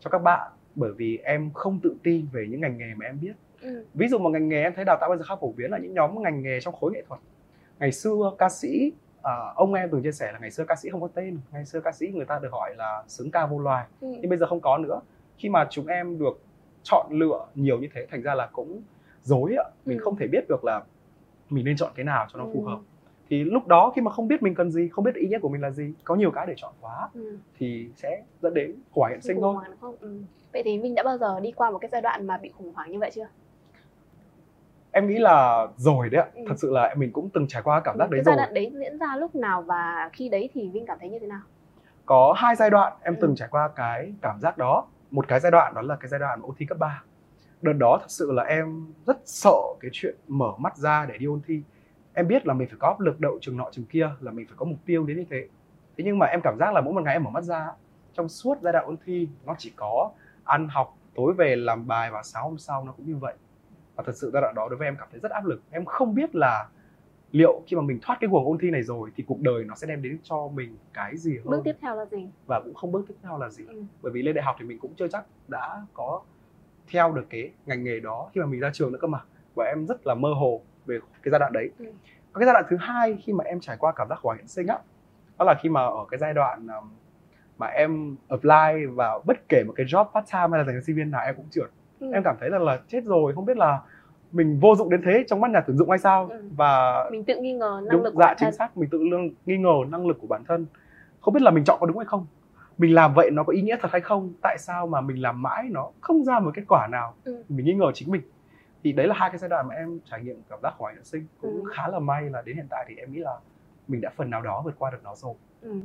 [0.00, 3.18] cho các bạn bởi vì em không tự tin về những ngành nghề mà em
[3.20, 3.84] biết ừ.
[3.94, 5.78] ví dụ một ngành nghề em thấy đào tạo bây giờ khá phổ biến là
[5.78, 7.20] những nhóm ngành nghề trong khối nghệ thuật
[7.78, 10.90] ngày xưa ca sĩ à, ông em từng chia sẻ là ngày xưa ca sĩ
[10.90, 13.58] không có tên ngày xưa ca sĩ người ta được gọi là xứng ca vô
[13.58, 14.08] loài ừ.
[14.20, 15.00] nhưng bây giờ không có nữa
[15.38, 16.40] khi mà chúng em được
[16.82, 18.82] chọn lựa nhiều như thế thành ra là cũng
[19.22, 20.02] dối ạ mình ừ.
[20.04, 20.82] không thể biết được là
[21.50, 22.70] mình nên chọn cái nào cho nó phù ừ.
[22.70, 22.78] hợp
[23.32, 25.48] thì lúc đó khi mà không biết mình cần gì không biết ý nghĩa của
[25.48, 27.38] mình là gì có nhiều cái để chọn quá ừ.
[27.58, 29.54] thì sẽ dẫn đến khủng hoảng hiện sinh thôi?
[30.00, 30.20] Ừ.
[30.52, 32.72] vậy thì mình đã bao giờ đi qua một cái giai đoạn mà bị khủng
[32.74, 33.26] hoảng như vậy chưa
[34.90, 36.42] em nghĩ là rồi đấy ạ ừ.
[36.48, 38.46] thật sự là mình cũng từng trải qua cảm giác ừ, đấy cái rồi giai
[38.46, 41.26] đoạn đấy diễn ra lúc nào và khi đấy thì vinh cảm thấy như thế
[41.26, 41.42] nào
[42.06, 43.18] có hai giai đoạn em ừ.
[43.20, 46.20] từng trải qua cái cảm giác đó một cái giai đoạn đó là cái giai
[46.20, 47.02] đoạn ôn thi cấp 3
[47.62, 51.26] đợt đó thật sự là em rất sợ cái chuyện mở mắt ra để đi
[51.26, 51.62] ôn thi
[52.14, 54.46] em biết là mình phải có áp lực đậu trường nọ trường kia là mình
[54.46, 55.48] phải có mục tiêu đến như thế.
[55.96, 57.68] Thế nhưng mà em cảm giác là mỗi một ngày em mở mắt ra
[58.12, 60.10] trong suốt giai đoạn ôn thi nó chỉ có
[60.44, 63.34] ăn học tối về làm bài và sáng hôm sau nó cũng như vậy.
[63.96, 65.62] Và thật sự giai đoạn đó đối với em cảm thấy rất áp lực.
[65.70, 66.68] Em không biết là
[67.32, 69.74] liệu khi mà mình thoát cái guồng ôn thi này rồi thì cuộc đời nó
[69.74, 71.46] sẽ đem đến cho mình cái gì hơn.
[71.46, 72.28] bước tiếp theo là gì?
[72.46, 73.64] Và cũng không bước tiếp theo là gì.
[73.68, 73.82] Ừ.
[74.02, 76.22] bởi vì lên đại học thì mình cũng chưa chắc đã có
[76.88, 79.20] theo được cái ngành nghề đó khi mà mình ra trường nữa cơ mà.
[79.54, 81.86] Và em rất là mơ hồ về cái giai đoạn đấy ừ.
[82.32, 84.38] Và cái giai đoạn thứ hai khi mà em trải qua cảm giác khủng hoảng
[84.38, 84.78] hiện sinh á
[85.38, 86.66] đó là khi mà ở cái giai đoạn
[87.58, 90.80] mà em apply vào bất kể một cái job part time hay là dành cho
[90.80, 92.10] sinh viên nào em cũng trượt ừ.
[92.12, 93.80] em cảm thấy là là chết rồi không biết là
[94.32, 96.42] mình vô dụng đến thế trong mắt nhà tuyển dụng hay sao ừ.
[96.56, 98.54] và mình tự nghi ngờ năng đúng, lực của dạ bản chính thân.
[98.54, 100.66] xác mình tự lương nghi ngờ năng lực của bản thân
[101.20, 102.26] không biết là mình chọn có đúng hay không
[102.78, 105.42] mình làm vậy nó có ý nghĩa thật hay không tại sao mà mình làm
[105.42, 107.42] mãi nó không ra một kết quả nào ừ.
[107.48, 108.22] mình nghi ngờ chính mình
[108.82, 111.02] thì đấy là hai cái giai đoạn mà em trải nghiệm cảm giác hoài nữ
[111.02, 111.70] sinh cũng ừ.
[111.74, 113.38] khá là may là đến hiện tại thì em nghĩ là
[113.88, 115.80] mình đã phần nào đó vượt qua được nó rồi ừ.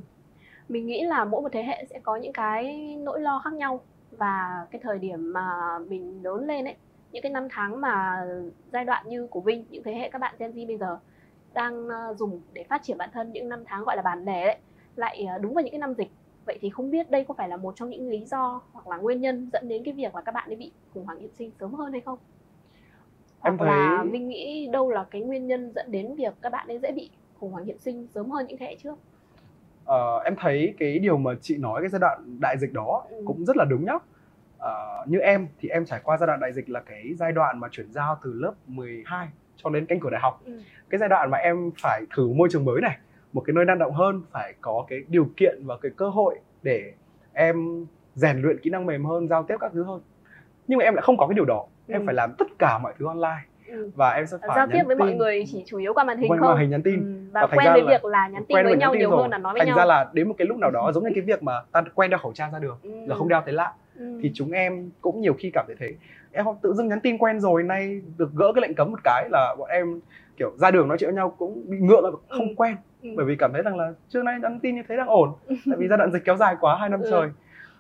[0.70, 3.80] mình nghĩ là mỗi một thế hệ sẽ có những cái nỗi lo khác nhau
[4.12, 6.76] và cái thời điểm mà mình lớn lên ấy
[7.12, 8.26] những cái năm tháng mà
[8.74, 11.00] giai đoạn như của Vinh những thế hệ các bạn Gen Z bây giờ
[11.54, 14.46] đang ờ, dùng để phát triển bản thân những năm tháng gọi là bản lề
[14.46, 14.58] đấy
[14.96, 16.12] lại ờ, đúng vào những cái năm dịch
[16.46, 18.98] vậy thì không biết đây có phải là một trong những lý do hoặc là
[18.98, 21.52] nguyên nhân dẫn đến cái việc là các bạn ấy bị khủng hoảng hiện sinh
[21.60, 22.20] sớm hơn hay không
[23.48, 26.68] em thấy là Vinh nghĩ đâu là cái nguyên nhân dẫn đến việc các bạn
[26.68, 28.96] ấy dễ bị khủng hoảng hiện sinh sớm hơn những thế hệ trước.
[29.84, 33.24] Uh, em thấy cái điều mà chị nói cái giai đoạn đại dịch đó ừ.
[33.26, 33.94] cũng rất là đúng nhá.
[33.94, 37.60] Uh, như em thì em trải qua giai đoạn đại dịch là cái giai đoạn
[37.60, 40.42] mà chuyển giao từ lớp 12 cho đến cánh cửa đại học.
[40.46, 40.60] Ừ.
[40.90, 42.98] cái giai đoạn mà em phải thử môi trường mới này
[43.34, 46.40] một cái nơi năng động hơn phải có cái điều kiện và cái cơ hội
[46.64, 46.94] để
[47.34, 50.02] em rèn luyện kỹ năng mềm hơn giao tiếp các thứ hơn.
[50.68, 51.94] Nhưng mà em lại không có cái điều đó ừ.
[51.94, 53.92] em phải làm tất cả mọi thứ online ừ.
[53.96, 55.08] và em sẽ phải giao tiếp với tin.
[55.08, 57.32] mọi người chỉ chủ yếu qua màn hình qua không màn hình nhắn tin ừ.
[57.34, 59.22] và, và quen với việc là nhắn tin với nhau nhiều rồi.
[59.22, 60.92] hơn là nói với thành nhau thành ra là đến một cái lúc nào đó
[60.94, 62.90] giống như cái việc mà ta quen đeo khẩu trang ra đường ừ.
[63.08, 64.20] là không đeo thấy lạ ừ.
[64.22, 65.94] thì chúng em cũng nhiều khi cảm thấy thế
[66.32, 69.30] em tự dưng nhắn tin quen rồi nay được gỡ cái lệnh cấm một cái
[69.32, 70.02] là bọn em
[70.38, 72.54] kiểu ra đường nói chuyện với nhau cũng bị ngượng là không ừ.
[72.58, 73.10] quen ừ.
[73.16, 75.78] bởi vì cảm thấy rằng là trước nay nhắn tin như thế đang ổn tại
[75.78, 77.08] vì giai đoạn dịch kéo dài quá hai năm ừ.
[77.12, 77.30] trời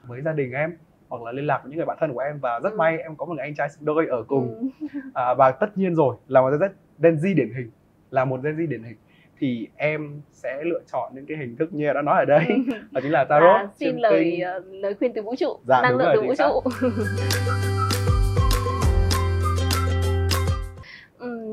[0.03, 0.77] với gia đình em
[1.09, 2.77] hoặc là liên lạc với những người bạn thân của em và rất ừ.
[2.77, 4.87] may em có một người anh trai đôi ở cùng ừ.
[5.13, 7.71] à, và tất nhiên rồi là một rất Gen Z điển hình
[8.11, 8.97] là một Gen Z điển hình
[9.39, 12.55] thì em sẽ lựa chọn những cái hình thức như đã nói ở đây ừ.
[12.91, 14.45] đó chính là tarot à, xin lời kinh.
[14.57, 16.61] Uh, lời khuyên từ vũ trụ dạ, năng lượng từ vũ trụ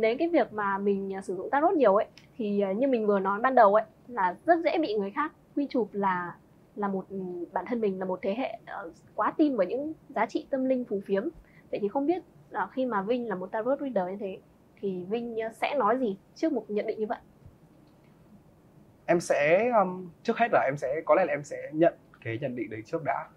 [0.00, 2.06] đến cái việc mà mình uh, sử dụng tarot nhiều ấy
[2.38, 5.32] thì uh, như mình vừa nói ban đầu ấy là rất dễ bị người khác
[5.56, 6.34] quy chụp là
[6.76, 7.18] là một ừ,
[7.52, 10.64] bản thân mình là một thế hệ uh, quá tin vào những giá trị tâm
[10.64, 11.28] linh phù phiếm
[11.70, 14.38] vậy thì không biết là khi mà Vinh là một tarot reader như thế
[14.80, 17.18] thì Vinh uh, sẽ nói gì trước một nhận định như vậy
[19.06, 22.38] em sẽ um, trước hết là em sẽ có lẽ là em sẽ nhận cái
[22.38, 23.28] nhận định đấy trước đã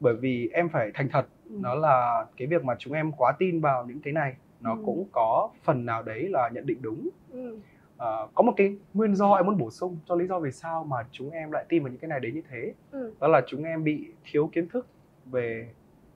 [0.00, 1.56] bởi vì em phải thành thật Ừ.
[1.60, 4.82] nó là cái việc mà chúng em quá tin vào những cái này nó Ừ.
[4.86, 7.58] cũng có phần nào đấy là nhận định đúng Ừ.
[7.96, 10.84] Ờ, có một cái nguyên do em muốn bổ sung cho lý do vì sao
[10.84, 12.74] mà chúng em lại tin vào những cái này đến như thế.
[12.90, 13.14] Ừ.
[13.20, 14.86] đó là chúng em bị thiếu kiến thức
[15.26, 15.68] về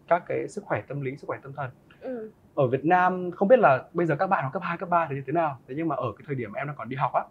[0.09, 1.71] các cái sức khỏe tâm lý sức khỏe tâm thần.
[2.01, 2.31] Ừ.
[2.55, 5.07] ở Việt Nam không biết là bây giờ các bạn học cấp 2, cấp 3
[5.11, 5.59] thì như thế nào.
[5.69, 7.23] Thế nhưng mà ở cái thời điểm em đang còn đi học á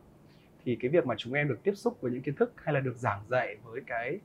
[0.66, 2.80] thì cái việc mà chúng em được tiếp xúc với những kiến thức hay là
[2.80, 4.20] được giảng dạy với cái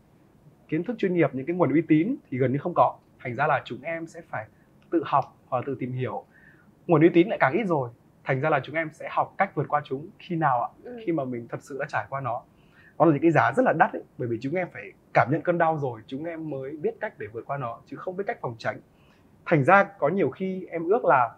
[0.69, 2.99] kiến thức chuyên nghiệp những cái nguồn uy tín thì gần như không có.
[3.21, 4.47] Thành ra là chúng em sẽ phải
[4.91, 6.25] tự học hoặc tự tìm hiểu.
[6.87, 7.91] Nguồn uy tín lại càng ít rồi
[8.25, 10.69] thành ra là chúng em sẽ học cách vượt qua chúng khi nào ạ?
[10.85, 10.99] Ừ.
[11.07, 12.43] khi mà mình thật sự đã trải qua nó.
[12.99, 15.29] Nó là những cái giá rất là đắt ấy bởi vì chúng em phải cảm
[15.31, 18.17] nhận cơn đau rồi chúng em mới biết cách để vượt qua nó chứ không
[18.17, 18.81] biết cách phòng tránh.
[19.47, 21.31] Thành ra có nhiều khi em ước là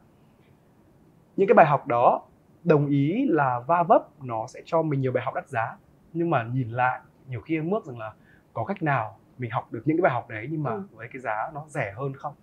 [1.37, 2.23] những cái bài học đó
[2.65, 5.77] đồng ý là va vấp nó sẽ cho mình nhiều bài học đắt giá.
[6.13, 8.13] Nhưng mà nhìn lại nhiều khi em ước rằng là
[8.53, 10.83] có cách nào mình học được những cái bài học đấy nhưng mà Ừ.
[10.93, 12.35] với cái giá nó rẻ hơn không?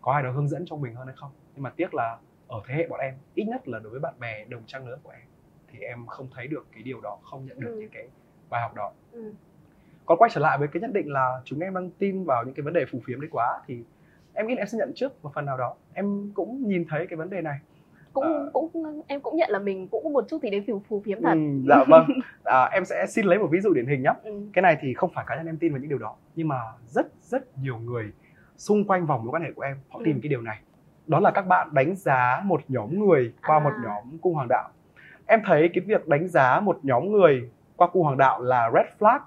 [0.00, 1.30] Có ai đó hướng dẫn cho mình hơn hay không?
[1.54, 2.18] Nhưng mà tiếc là
[2.50, 4.98] ở thế hệ bọn em ít nhất là đối với bạn bè đồng trang lứa
[5.02, 5.22] của em
[5.72, 7.80] thì em không thấy được cái điều đó không nhận được Ừ.
[7.80, 8.08] những cái
[8.50, 9.32] bài học đó Ừ.
[10.06, 12.54] còn quay trở lại với cái nhận định là chúng em đang tin vào những
[12.54, 13.82] cái vấn đề phù phiếm đấy quá thì
[14.34, 17.06] em nghĩ là em sẽ nhận trước một phần nào đó em cũng nhìn thấy
[17.06, 17.58] cái vấn đề này
[18.12, 18.50] cũng Ờ.
[18.52, 21.22] cũng em cũng nhận là mình cũng có một chút gì đấy phù phù phiếm
[21.22, 22.04] thật Ừ, dạ vâng
[22.44, 24.42] à, em sẽ xin lấy một ví dụ điển hình nhé ừ.
[24.52, 26.56] cái này thì không phải cá nhân em tin vào những điều đó nhưng mà
[26.86, 28.12] rất rất nhiều người
[28.56, 30.20] xung quanh vòng mối quan hệ của em họ tin Ừ.
[30.22, 30.60] cái điều này
[31.10, 33.60] đó là các bạn đánh giá một nhóm người qua À.
[33.64, 34.68] một nhóm cung hoàng đạo
[35.26, 38.86] em thấy cái việc đánh giá một nhóm người qua cung hoàng đạo là red
[38.98, 39.18] flag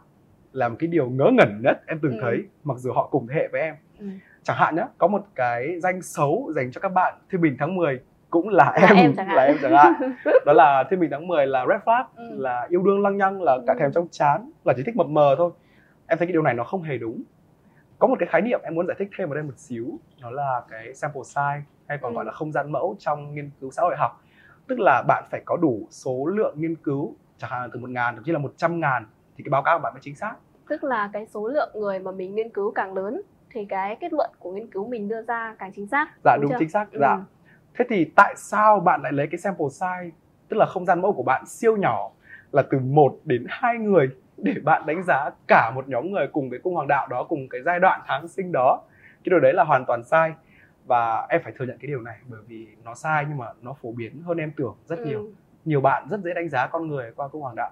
[0.52, 2.20] là một cái điều ngớ ngẩn nhất em từng Ừ.
[2.22, 4.06] thấy mặc dù họ cùng thế hệ với em Ừ.
[4.44, 7.76] chẳng hạn nhé có một cái danh xấu dành cho các bạn thiên bình tháng
[7.76, 9.94] 10 cũng là Là em, em là em chẳng hạn
[10.46, 12.24] đó là thiên bình tháng 10 là red flag Ừ.
[12.38, 13.80] là yêu đương lăng nhăng là cả Ừ.
[13.80, 15.52] thèm trong chán là chỉ thích mập mờ thôi
[16.08, 17.24] em thấy cái điều này nó không hề đúng
[18.04, 19.86] có một cái khái niệm em muốn giải thích thêm ở đây một xíu
[20.22, 22.16] đó là cái sample size hay còn Ừ.
[22.16, 24.22] gọi là không gian mẫu trong nghiên cứu xã hội học
[24.68, 28.16] tức là bạn phải có đủ số lượng nghiên cứu chẳng hạn từ một ngàn
[28.16, 29.06] thậm chí là một trăm ngàn
[29.38, 30.36] thì cái báo cáo của bạn mới chính xác
[30.70, 34.14] tức là cái số lượng người mà mình nghiên cứu càng lớn thì cái kết
[34.14, 36.56] luận của nghiên cứu mình đưa ra càng chính xác dạ đúng chưa?
[36.60, 36.98] chính xác Ừ.
[37.02, 37.18] dạ
[37.76, 40.10] thế thì tại sao bạn lại lấy cái sample size
[40.50, 42.10] tức là không gian mẫu của bạn siêu nhỏ
[42.52, 44.10] là từ 1 đến 2 người
[44.44, 47.50] để bạn đánh giá cả một nhóm người cùng cái cung hoàng đạo đó cùng
[47.50, 48.82] cái giai đoạn tháng sinh đó.
[49.24, 50.34] Cái điều đấy là hoàn toàn sai.
[50.86, 53.74] Và em phải thừa nhận cái điều này bởi vì nó sai nhưng mà nó
[53.82, 55.06] phổ biến hơn em tưởng rất Ừ.
[55.06, 55.28] nhiều.
[55.66, 57.72] Nhiều bạn rất dễ đánh giá con người qua cung hoàng đạo.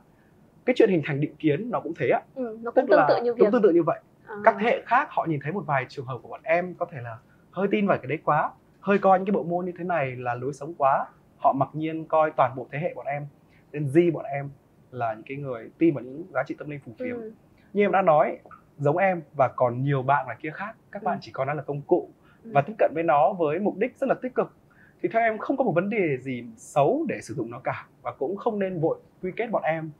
[0.65, 2.99] Cái chuyện hình thành định kiến nó cũng thế ạ Ừ, nó tức cũng tương
[2.99, 3.99] là tự như việc cũng tương tự như vậy.
[4.27, 4.35] À.
[4.43, 6.85] các thế hệ khác họ nhìn thấy một vài trường hợp của bọn em có
[6.85, 7.17] thể là
[7.51, 10.15] hơi tin vào cái đấy quá hơi coi những cái bộ môn như thế này
[10.15, 11.05] là lối sống quá.
[11.37, 13.27] Họ mặc nhiên coi toàn bộ thế hệ bọn em
[13.71, 14.49] nên di bọn em
[14.91, 17.31] là những cái người tin vào những giá trị tâm linh phù phiếm Ừ.
[17.73, 18.37] như em đã nói
[18.77, 21.05] giống em và còn nhiều bạn ngoài kia khác các Ừ.
[21.05, 22.09] bạn chỉ coi nó là công cụ
[22.43, 22.49] Ừ.
[22.53, 24.55] và tiếp cận với nó với mục đích rất là tích cực
[25.01, 27.87] thì theo em không có một vấn đề gì xấu để sử dụng nó cả
[28.01, 29.91] và cũng không nên vội quy kết bọn em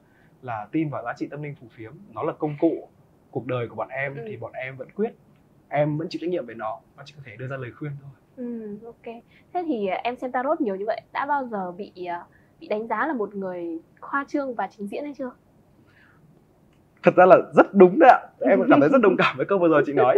[0.42, 2.88] là tin vào giá trị tâm linh phù phiếm nó là công cụ
[3.32, 4.22] cuộc đời của bọn em Ừ.
[4.28, 5.12] thì bọn em vẫn quyết
[5.70, 7.92] em vẫn chịu trách nhiệm về nó nó chỉ có thể đưa ra lời khuyên
[8.02, 9.16] thôi Ừ, ok.
[9.54, 12.26] Thế thì à, em xem tarot nhiều như vậy, đã bao giờ bị à,
[12.62, 15.32] bị đánh giá là một người khoa trương và trình diễn hay chưa?
[17.04, 19.60] thật ra là rất đúng đấy ạ em cảm thấy rất đồng cảm với câu
[19.60, 20.16] vừa rồi chị nói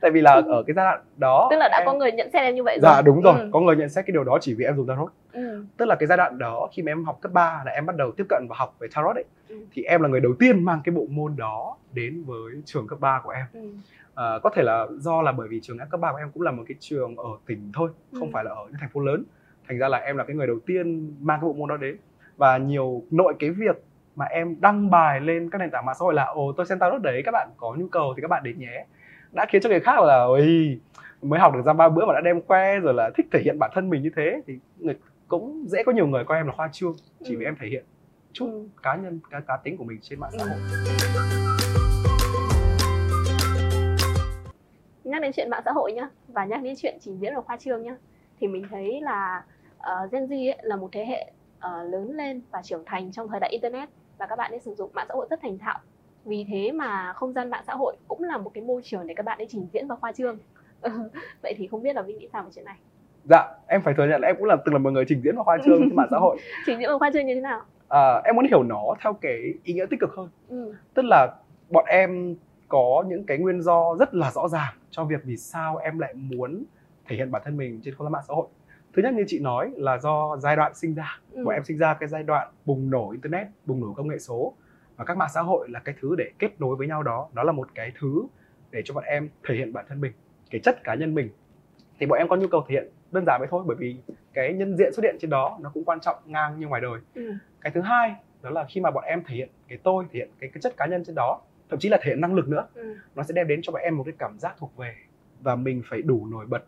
[0.00, 1.86] tại vì là ở cái giai đoạn đó Tức là đã em...
[1.86, 2.90] có người nhận xét em như vậy rồi.
[2.92, 3.48] dạ đúng rồi Ừ.
[3.52, 5.64] có người nhận xét cái điều đó chỉ vì em dùng tarot Ừ.
[5.76, 7.96] tức là cái giai đoạn đó khi mà em học cấp 3 là em bắt
[7.96, 9.56] đầu tiếp cận và học về tarot ấy Ừ.
[9.72, 13.00] thì em là người đầu tiên mang cái bộ môn đó đến với trường cấp
[13.00, 13.60] 3 của em Ừ.
[14.14, 16.50] à, có thể là do là bởi vì trường cấp 3 của em cũng là
[16.50, 18.32] một cái trường ở tỉnh thôi không Ừ.
[18.32, 19.24] phải là ở những thành phố lớn
[19.68, 21.96] thành ra là em là cái người đầu tiên mang cái bộ môn đó đến
[22.36, 23.82] và nhiều nội cái việc
[24.16, 26.78] mà em đăng bài lên các nền tảng mạng xã hội là ồ tôi xem
[26.78, 28.86] tarot đấy các bạn có nhu cầu thì các bạn đến nhé
[29.32, 30.80] đã khiến cho người khác là ôi
[31.22, 33.58] mới học được ra ba bữa mà đã đem khoe rồi là thích thể hiện
[33.58, 34.94] bản thân mình như thế thì người
[35.28, 37.38] cũng dễ có nhiều người coi em là khoa trương chỉ Ừ.
[37.38, 37.84] vì em thể hiện
[38.32, 38.68] chút Ừ.
[38.82, 40.58] cá nhân cá, cá tính của mình trên mạng xã hội
[45.04, 47.56] Nhắc đến chuyện mạng xã hội nhá và nhắc đến chuyện trình diễn và khoa
[47.56, 47.96] trương nhá
[48.40, 49.44] thì mình thấy là
[49.78, 53.28] uh, Gen Z ấy là một thế hệ ờ, lớn lên và trưởng thành trong
[53.28, 55.78] thời đại internet và các bạn ấy sử dụng mạng xã hội rất thành thạo.
[56.24, 59.14] Vì thế mà không gian mạng xã hội cũng là một cái môi trường để
[59.14, 60.38] các bạn ấy trình diễn và khoa trương.
[61.42, 62.76] Vậy thì không biết là Vinh nghĩ sao về chuyện này?
[63.24, 65.36] dạ em phải thừa nhận là em cũng là từng là một người trình diễn
[65.36, 67.60] và khoa trương trên mạng xã hội Trình diễn và khoa trương như thế nào?
[67.88, 70.74] à, em muốn hiểu nó theo cái ý nghĩa tích cực hơn Ừ.
[70.94, 71.28] tức là
[71.70, 72.36] bọn em
[72.68, 76.14] có những cái nguyên do rất là rõ ràng cho việc vì sao em lại
[76.14, 76.64] muốn
[77.08, 78.46] thể hiện bản thân mình trên không gian mạng xã hội
[78.96, 81.44] thứ nhất như chị nói là do giai đoạn sinh ra Ừ.
[81.44, 84.54] bọn em sinh ra cái giai đoạn bùng nổ internet bùng nổ công nghệ số
[84.96, 87.42] và các mạng xã hội là cái thứ để kết nối với nhau đó nó
[87.42, 88.26] là một cái thứ
[88.70, 90.12] để cho bọn em thể hiện bản thân mình
[90.50, 91.28] cái chất cá nhân mình
[91.98, 93.96] thì bọn em có nhu cầu thể hiện đơn giản vậy thôi bởi vì
[94.32, 97.00] cái nhân diện xuất hiện trên đó nó cũng quan trọng ngang như ngoài đời
[97.14, 97.32] ừ.
[97.60, 100.30] cái thứ hai đó là khi mà bọn em thể hiện cái tôi thể hiện
[100.38, 101.40] cái, cái chất cá nhân trên đó
[101.70, 102.94] thậm chí là thể hiện năng lực nữa Ừ.
[103.14, 104.94] nó sẽ đem đến cho bọn em một cái cảm giác thuộc về
[105.40, 106.64] và mình phải đủ nổi bật.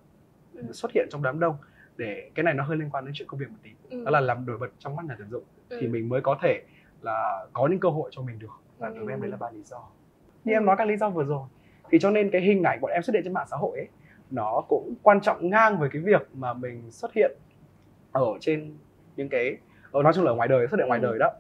[0.73, 1.57] Xuất hiện trong đám đông
[1.97, 3.71] để cái này nó hơi liên quan đến chuyện công việc một tí.
[3.91, 4.05] Ừ.
[4.05, 5.45] đó là làm nổi bật trong mắt nhà tuyển dụng.
[5.69, 5.79] Ừ.
[5.81, 6.63] thì mình mới có thể
[7.03, 8.61] là có những cơ hội cho mình được.
[8.79, 9.85] Và đối với em đấy là ba lý do.
[10.45, 11.43] Như em nói các lý do vừa rồi.
[11.91, 13.89] Thì cho nên cái hình ảnh bọn em xuất hiện trên mạng xã hội ấy
[14.31, 17.33] nó cũng quan trọng ngang với cái việc mà mình xuất hiện
[18.13, 18.77] ở trên
[19.17, 19.57] những cái
[19.93, 21.07] ở nói chung là ở ngoài đời xuất hiện ngoài Ừ.
[21.07, 21.31] đời đó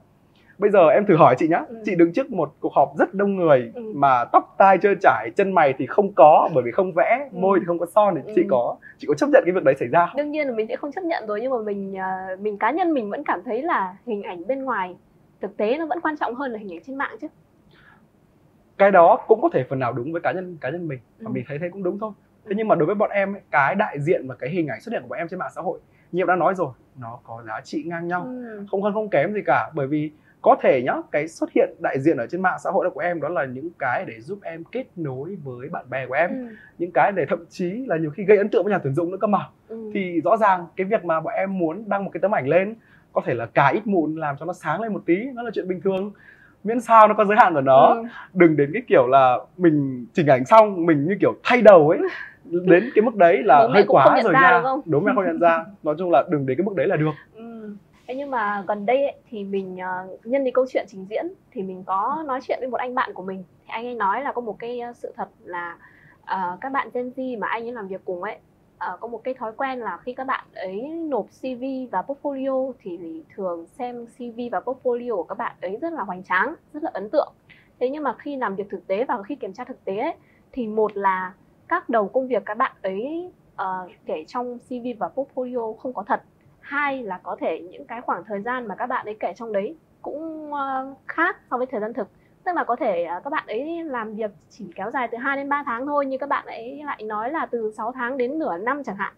[0.59, 1.83] bây giờ em thử hỏi chị nhá Ừ.
[1.85, 3.83] chị đứng trước một cuộc họp rất đông người Ừ.
[3.95, 7.39] mà tóc tai trơ trải chân mày thì không có bởi vì không vẽ Ừ.
[7.39, 8.47] môi thì không có son thì chị Ừ.
[8.51, 10.67] có chị có chấp nhận cái việc đấy xảy ra không đương nhiên là mình
[10.69, 13.41] sẽ không chấp nhận rồi nhưng mà mình à, mình cá nhân mình vẫn cảm
[13.45, 14.97] thấy là hình ảnh bên ngoài
[15.41, 17.27] thực tế nó vẫn quan trọng hơn là hình ảnh trên mạng chứ
[18.79, 21.29] cái đó cũng có thể phần nào đúng với cá nhân cá nhân mình và
[21.29, 21.33] Ừ.
[21.33, 22.13] mình thấy thế cũng đúng thôi
[22.47, 24.81] thế nhưng mà đối với bọn em ấy, cái đại diện và cái hình ảnh
[24.81, 25.81] xuất hiện của bọn em trên mạng xã hội
[26.13, 26.69] như em đã nói rồi
[27.01, 28.65] nó có giá trị ngang nhau ừ.
[28.71, 30.11] không hơn không kém gì cả bởi vì
[30.43, 33.01] có thể nhá cái xuất hiện đại diện ở trên mạng xã hội đó của
[33.01, 36.31] em đó là những cái để giúp em kết nối với bạn bè của em.
[36.31, 36.55] Ừ.
[36.79, 39.11] những cái để thậm chí là nhiều khi gây ấn tượng với nhà tuyển dụng
[39.11, 39.39] nữa cơ mà.
[39.69, 39.91] Ừ.
[39.95, 42.75] thì rõ ràng cái việc mà bọn em muốn đăng một cái tấm ảnh lên
[43.13, 45.51] có thể là cài ít mụn làm cho nó sáng lên một tí nó là
[45.55, 46.13] chuyện bình thường.
[46.65, 48.03] Miễn sao nó có giới hạn của nó Ừ.
[48.35, 51.99] đừng đến cái kiểu là mình chỉnh ảnh xong mình như kiểu thay đầu ấy.
[52.45, 54.63] Đến cái mức đấy là Bố hơi quá rồi nha.
[54.87, 55.65] đúng mẹ không nhận ra.
[55.83, 57.11] Nói chung là đừng đến cái mức đấy là được.
[57.35, 57.38] Ừ.
[58.09, 61.33] Thế nhưng mà gần đây ấy, thì mình uh, nhân cái câu chuyện trình diễn
[61.51, 64.23] thì mình có nói chuyện với một anh bạn của mình thì anh ấy nói
[64.23, 65.79] là có một cái ờ, sự thật là
[66.23, 68.37] uh, các bạn Gen Z mà anh ấy làm việc cùng ấy
[68.75, 72.73] uh, có một cái thói quen là khi các bạn ấy nộp CV và portfolio
[72.83, 76.83] thì thường xem CV và portfolio của các bạn ấy rất là hoành tráng, rất
[76.85, 77.33] là ấn tượng.
[77.81, 80.15] Thế nhưng mà khi làm việc thực tế và khi kiểm tra thực tế ấy,
[80.53, 81.33] thì một là
[81.69, 86.03] các đầu công việc các bạn ấy uh, kể trong CV và portfolio không có
[86.03, 86.23] thật
[86.69, 89.53] hai là có thể những cái khoảng thời gian mà các bạn ấy kể trong
[89.53, 92.09] đấy cũng ờ, khác so với thời gian thực.
[92.45, 95.37] Tức là có thể ờ, các bạn ấy làm việc chỉ kéo dài từ 2
[95.37, 98.39] đến 3 tháng thôi, nhưng các bạn ấy lại nói là từ 6 tháng đến
[98.39, 99.15] nửa năm chẳng hạn.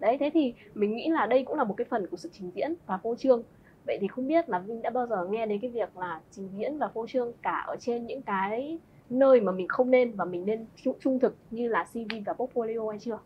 [0.00, 2.50] Đấy, thế thì mình nghĩ là đây cũng là một cái phần của sự trình
[2.54, 3.42] diễn và phô trương.
[3.86, 6.48] Vậy thì không biết là Vinh đã bao giờ nghe đến cái việc là trình
[6.52, 10.24] diễn và phô trương cả ở trên những cái nơi mà mình không nên và
[10.24, 13.18] mình nên trung- trung thực như là CV và portfolio hay chưa?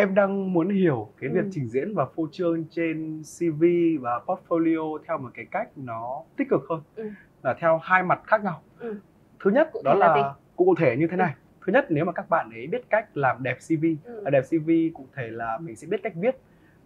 [0.00, 1.48] Em đang muốn hiểu cái việc Ừ.
[1.52, 3.64] trình diễn và phô trương trên CV
[4.00, 7.10] và portfolio theo một cái cách nó tích cực hơn Ừ.
[7.42, 8.94] là theo hai mặt khác nhau Ừ.
[9.44, 11.34] thứ nhất Cụ đó là là, cụ thể như thế này
[11.66, 14.20] thứ nhất nếu mà các bạn ấy biết cách làm đẹp CV Ừ.
[14.24, 16.36] làm đẹp CV cụ thể là mình sẽ biết cách viết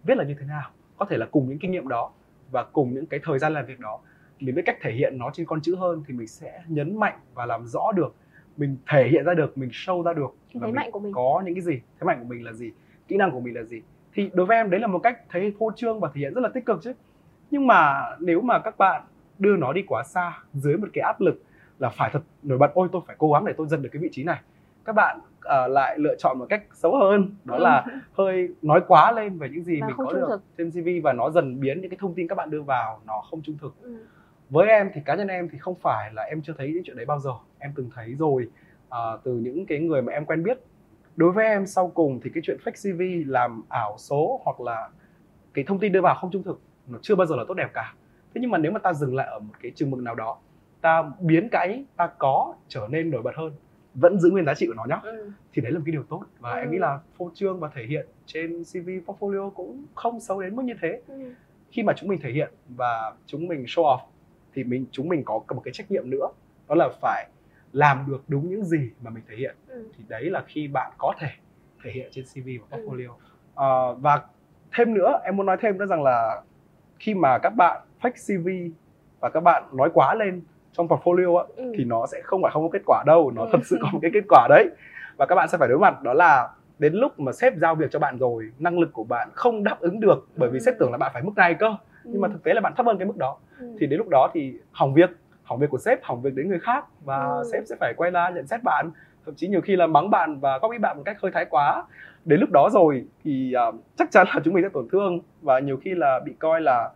[0.03, 2.11] viết là như thế nào có thể là cùng những kinh nghiệm đó
[2.51, 3.99] và cùng những cái thời gian làm việc đó
[4.39, 7.19] mình biết cách thể hiện nó trên con chữ hơn thì mình sẽ nhấn mạnh
[7.33, 8.15] và làm rõ được
[8.57, 11.11] mình thể hiện ra được mình show ra được và thế mạnh của mình.
[11.13, 12.71] có những cái gì thế mạnh của mình là gì
[13.07, 13.81] kỹ năng của mình là gì.
[14.13, 16.41] Thì đối với em đấy là một cách thấy phô trương và thể hiện rất
[16.41, 16.93] là tích cực chứ.
[17.51, 19.01] Nhưng mà nếu mà các bạn
[19.39, 21.43] đưa nó đi quá xa dưới một cái áp lực
[21.79, 24.01] là phải thật nổi bật ôi tôi phải cố gắng để tôi dần được cái
[24.01, 24.39] vị trí này.
[24.85, 27.85] Các bạn ờ, lại lựa chọn một cách xấu hơn đó là
[28.17, 30.41] hơi nói quá lên về những gì Và mình có được thực.
[30.57, 33.21] trên CV và nó dần biến những cái thông tin các bạn đưa vào nó
[33.29, 33.75] không trung thực.
[33.81, 33.97] Ừ.
[34.49, 36.97] với em thì cá nhân em thì không phải là em chưa thấy những chuyện
[36.97, 37.31] đấy bao giờ.
[37.59, 38.49] Em từng thấy rồi
[38.89, 40.57] à, từ những cái người mà em quen biết
[41.15, 42.71] đối với em sau cùng thì cái chuyện fake
[43.25, 44.89] CV làm ảo số hoặc là
[45.53, 47.69] cái thông tin đưa vào không trung thực nó chưa bao giờ là tốt đẹp
[47.73, 47.93] cả
[48.35, 50.37] thế nhưng mà nếu mà ta dừng lại ở một cái chừng mực nào đó
[50.81, 53.53] ta biến cái ta có trở nên nổi bật hơn
[53.93, 55.31] vẫn giữ nguyên giá trị của nó nhá Ừ.
[55.53, 56.59] thì đấy là một cái điều tốt và Ừ.
[56.59, 60.55] em nghĩ là phô trương và thể hiện trên CV portfolio cũng không xấu đến
[60.55, 61.33] mức như thế Ừ.
[61.71, 63.99] khi mà chúng mình thể hiện và chúng mình show off
[64.53, 66.27] thì mình chúng mình có một cái trách nhiệm nữa
[66.67, 67.27] đó là phải
[67.75, 69.85] làm được đúng những gì mà mình thể hiện Ừ.
[69.97, 71.27] thì đấy là khi bạn có thể
[71.83, 72.83] thể hiện trên CV và Ừ.
[72.87, 73.09] portfolio
[73.55, 74.21] Ờ, và
[74.77, 76.41] thêm nữa em muốn nói thêm nữa rằng là
[76.99, 78.71] khi mà các bạn fake CV
[79.19, 81.73] và các bạn nói quá lên trong portfolio á, Ừ.
[81.77, 83.49] thì nó sẽ không phải không có kết quả đâu nó Ừ.
[83.51, 84.69] thật sự có một cái kết quả đấy
[85.17, 87.91] và các bạn sẽ phải đối mặt đó là đến lúc mà sếp giao việc
[87.91, 90.63] cho bạn rồi năng lực của bạn không đáp ứng được bởi vì Ừ.
[90.63, 92.31] sếp tưởng là bạn phải mức này cơ nhưng mà Ừ.
[92.31, 93.75] thực tế là bạn thấp hơn cái mức đó Ừ.
[93.79, 95.09] thì đến lúc đó thì hỏng việc
[95.45, 97.43] hỏng việc của sếp hỏng việc đến người khác và Ừ.
[97.51, 98.89] sếp sẽ phải quay ra nhận xét bạn
[99.25, 101.83] thậm chí nhiều khi là mắng bạn và copy bạn một cách hơi thái quá
[102.25, 103.63] đến lúc đó rồi thì à,
[103.97, 106.89] chắc chắn là chúng mình sẽ tổn thương và nhiều khi là bị coi là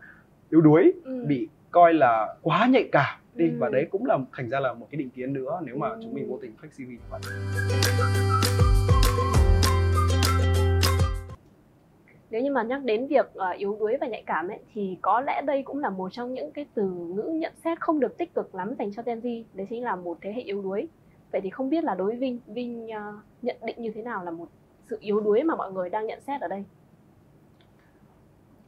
[0.49, 1.25] yếu đuối Ừ.
[1.27, 3.55] bị coi là quá nhạy cảm đi Ừ.
[3.59, 5.99] và đấy cũng là thành ra là một cái định kiến nữa nếu mà Ừ.
[6.03, 8.28] chúng mình vô tình fake CV của bạn
[12.31, 15.21] nếu như mà nhắc đến việc uh, yếu đuối và nhạy cảm ấy thì có
[15.21, 18.33] lẽ đây cũng là một trong những cái từ ngữ nhận xét không được tích
[18.33, 19.43] cực lắm dành cho Gen Z.
[19.53, 20.87] Đấy chính là một thế hệ yếu đuối.
[21.31, 24.23] Vậy thì không biết là đối với Vinh Vinh uh, nhận định như thế nào
[24.25, 24.47] là một
[24.89, 26.63] sự yếu đuối mà mọi người đang nhận xét ở đây?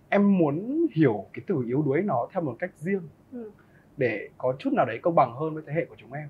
[0.10, 3.52] Em muốn hiểu cái từ yếu đuối nó theo một cách riêng ừ.
[3.98, 6.30] để có chút nào đấy công bằng hơn với thế hệ của chúng em.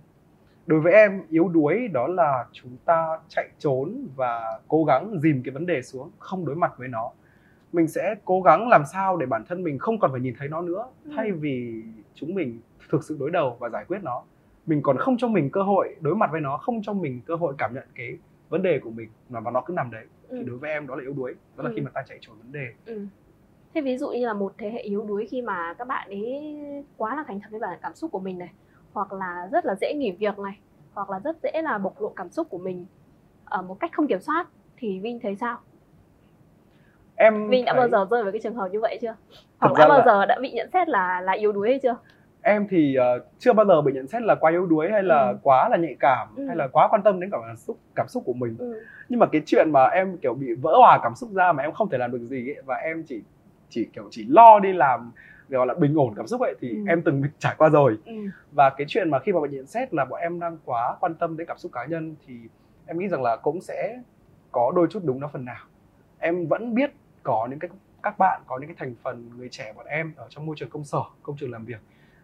[0.68, 5.42] Đối với em yếu đuối đó là chúng ta chạy trốn và cố gắng dìm
[5.46, 7.12] cái vấn đề xuống không đối mặt với nó
[7.74, 10.48] mình sẽ cố gắng làm sao để bản thân mình không còn phải nhìn thấy
[10.48, 11.12] nó nữa ừ.
[11.16, 14.24] thay vì chúng mình thực sự đối đầu và giải quyết nó
[14.66, 17.36] mình còn không cho mình cơ hội đối mặt với nó không cho mình cơ
[17.36, 18.18] hội cảm nhận cái
[18.50, 20.38] vấn đề của mình mà nó cứ nằm đấy ừ.
[20.40, 21.74] thì đối với em đó là yếu đuối đó là ừ.
[21.76, 23.06] khi mà ta chạy trốn vấn đề ừ.
[23.74, 26.58] thế ví dụ như là một thế hệ yếu đuối khi mà các bạn ấy
[26.98, 28.54] quá là thành thật với bản cảm xúc của mình này
[28.94, 30.60] hoặc là rất là dễ nghỉ việc này
[30.94, 32.86] hoặc là rất dễ là bộc lộ cảm xúc của mình
[33.46, 35.60] ở một cách không kiểm soát thì Vinh thấy sao?
[37.22, 37.80] Em Vinh đã thấy...
[37.80, 39.16] bao giờ rơi vào cái trường hợp như vậy chưa?
[39.60, 40.06] Hoặc đã bao là...
[40.06, 41.96] giờ đã bị nhận xét là là yếu đuối hay chưa?
[42.42, 45.30] Em thì uh, chưa bao giờ bị nhận xét là quá yếu đuối hay là
[45.30, 45.38] ừ.
[45.44, 46.46] quá là nhạy cảm ừ.
[46.48, 48.56] hay là quá quan tâm đến cảm xúc cảm xúc của mình.
[48.60, 48.82] Ừ.
[49.10, 51.72] Nhưng mà cái chuyện mà em kiểu bị vỡ hòa cảm xúc ra mà em
[51.72, 53.22] không thể làm được gì ấy, và em chỉ
[53.70, 55.12] chỉ kiểu chỉ lo đi làm
[55.50, 56.84] gọi là bình ổn cảm xúc ấy thì ừ.
[56.88, 58.14] em từng trải qua rồi ừ.
[58.52, 61.16] và cái chuyện mà khi mà bạn nhận xét là bọn em đang quá quan
[61.16, 62.34] tâm đến cảm xúc cá nhân thì
[62.86, 64.00] em nghĩ rằng là cũng sẽ
[64.52, 65.66] có đôi chút đúng nó phần nào
[66.20, 66.92] em vẫn biết
[67.24, 67.70] có những cái
[68.04, 70.70] các bạn có những cái thành phần người trẻ bọn em ở trong môi trường
[70.70, 71.80] công sở công trường làm việc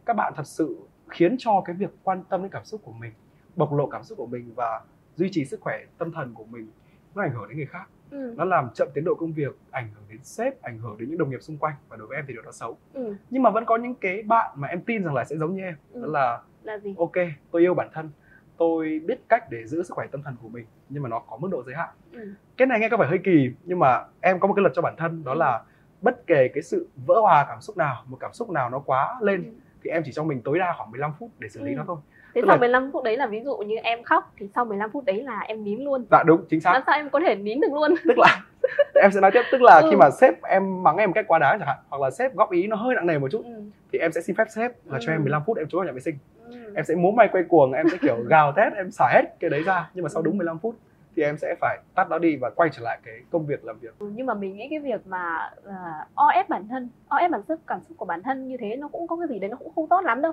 [0.05, 3.13] các bạn thật sự khiến cho cái việc quan tâm đến cảm xúc của mình
[3.55, 4.81] bộc lộ cảm xúc của mình và
[5.15, 6.71] duy trì sức khỏe tâm thần của mình
[7.15, 8.33] nó ảnh hưởng đến người khác ừ.
[8.38, 11.17] nó làm chậm tiến độ công việc ảnh hưởng đến sếp ảnh hưởng đến những
[11.17, 13.15] đồng nghiệp xung quanh và đối với em thì điều đó xấu ừ.
[13.29, 15.62] nhưng mà vẫn có những cái bạn mà em tin rằng là sẽ giống như
[15.63, 16.01] em ừ.
[16.01, 17.15] đó là là gì ok
[17.51, 18.10] tôi yêu bản thân
[18.58, 21.38] tôi biết cách để giữ sức khỏe tâm thần của mình nhưng mà nó có
[21.38, 22.34] mức độ giới hạn ừ.
[22.58, 24.82] cái này nghe có vẻ hơi kỳ nhưng mà em có một cái luật cho
[24.82, 25.38] bản thân đó ừ.
[25.38, 25.62] là
[26.02, 29.17] bất kể cái sự vỡ hòa cảm xúc nào một cảm xúc nào nó quá
[29.22, 29.50] lên ừ.
[29.84, 31.76] thì em chỉ cho mình tối đa khoảng 15 phút để xử lý ừ.
[31.76, 31.98] nó thôi
[32.38, 32.60] Thế Tức sau là...
[32.60, 35.39] 15 phút đấy là ví dụ như em khóc thì sau 15 phút đấy là
[35.39, 36.06] em nín luôn.
[36.12, 36.74] Dạ đúng, chính xác.
[36.74, 37.96] Làm sao em có thể nín được luôn?
[38.08, 38.41] Tức là
[39.02, 39.88] em sẽ nói tiếp tức là ừ.
[39.89, 42.36] khi mà sếp em mắng em một cách quá đáng chẳng hạn hoặc là sếp
[42.36, 43.62] góp ý nó hơi nặng nề một chút ừ.
[43.91, 45.04] thì em sẽ xin phép sếp là ừ.
[45.06, 46.17] cho em 15 phút em trốn vào nhà vệ sinh.
[46.51, 46.73] Ừ.
[46.75, 49.49] Em sẽ múa may quay cuồng, em sẽ kiểu gào thét, em xả hết cái
[49.49, 49.89] đấy ra.
[49.93, 50.75] Nhưng mà sau đúng 15 phút
[51.17, 53.79] thì em sẽ phải tắt nó đi và quay trở lại cái công việc làm
[53.79, 53.99] việc.
[53.99, 57.31] Ừ, nhưng mà mình nghĩ cái việc mà uh, o ép bản thân, o ép
[57.31, 59.49] bản sức cảm xúc của bản thân như thế nó cũng có cái gì đấy
[59.49, 60.31] nó cũng không tốt lắm đâu.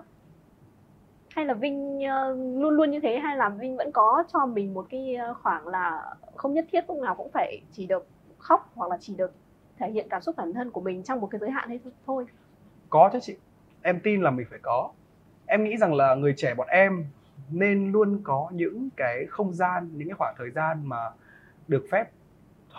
[1.31, 4.75] Hay là Vinh uh, luôn luôn như thế hay là Vinh vẫn có cho mình
[4.75, 8.07] một cái ờ, khoảng là không nhất thiết lúc nào cũng phải chỉ được
[8.39, 9.33] khóc hoặc là chỉ được
[9.79, 12.27] thể hiện cảm xúc bản thân của mình trong một cái giới hạn hay thôi?
[12.91, 13.37] Có chứ chị.
[13.83, 14.91] Em tin là mình phải có
[15.47, 17.05] em nghĩ rằng là người trẻ bọn em
[17.51, 21.11] nên luôn có những cái không gian những cái khoảng thời gian mà
[21.69, 22.11] được phép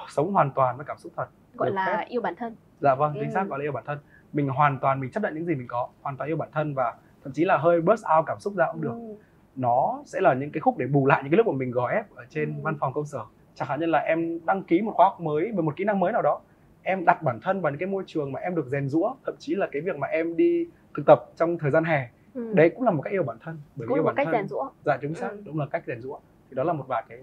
[0.09, 2.05] sống hoàn toàn với cảm xúc thật gọi là phép.
[2.07, 3.33] yêu bản thân dạ vâng chính ừ.
[3.33, 3.99] xác gọi là yêu bản thân
[4.33, 6.73] mình hoàn toàn mình chấp nhận những gì mình có hoàn toàn yêu bản thân
[6.73, 9.15] và thậm chí là hơi burst out cảm xúc ra cũng được ừ.
[9.55, 11.87] nó sẽ là những cái khúc để bù lại những cái lúc mà mình gò
[11.87, 12.61] ép ở trên ừ.
[12.63, 13.19] văn phòng công sở
[13.55, 15.99] chẳng hạn như là em đăng ký một khóa học mới về một kỹ năng
[15.99, 16.41] mới nào đó
[16.83, 19.35] em đặt bản thân vào những cái môi trường mà em được rèn rũa thậm
[19.39, 22.53] chí là cái việc mà em đi thực tập trong thời gian hè ừ.
[22.53, 24.47] đấy cũng là một cách yêu bản thân bởi vì yêu bản cách thân rèn
[24.47, 25.41] rũa dạ chính xác ừ.
[25.45, 26.19] đúng là cách rèn rũa
[26.49, 27.19] thì đó là một vài cái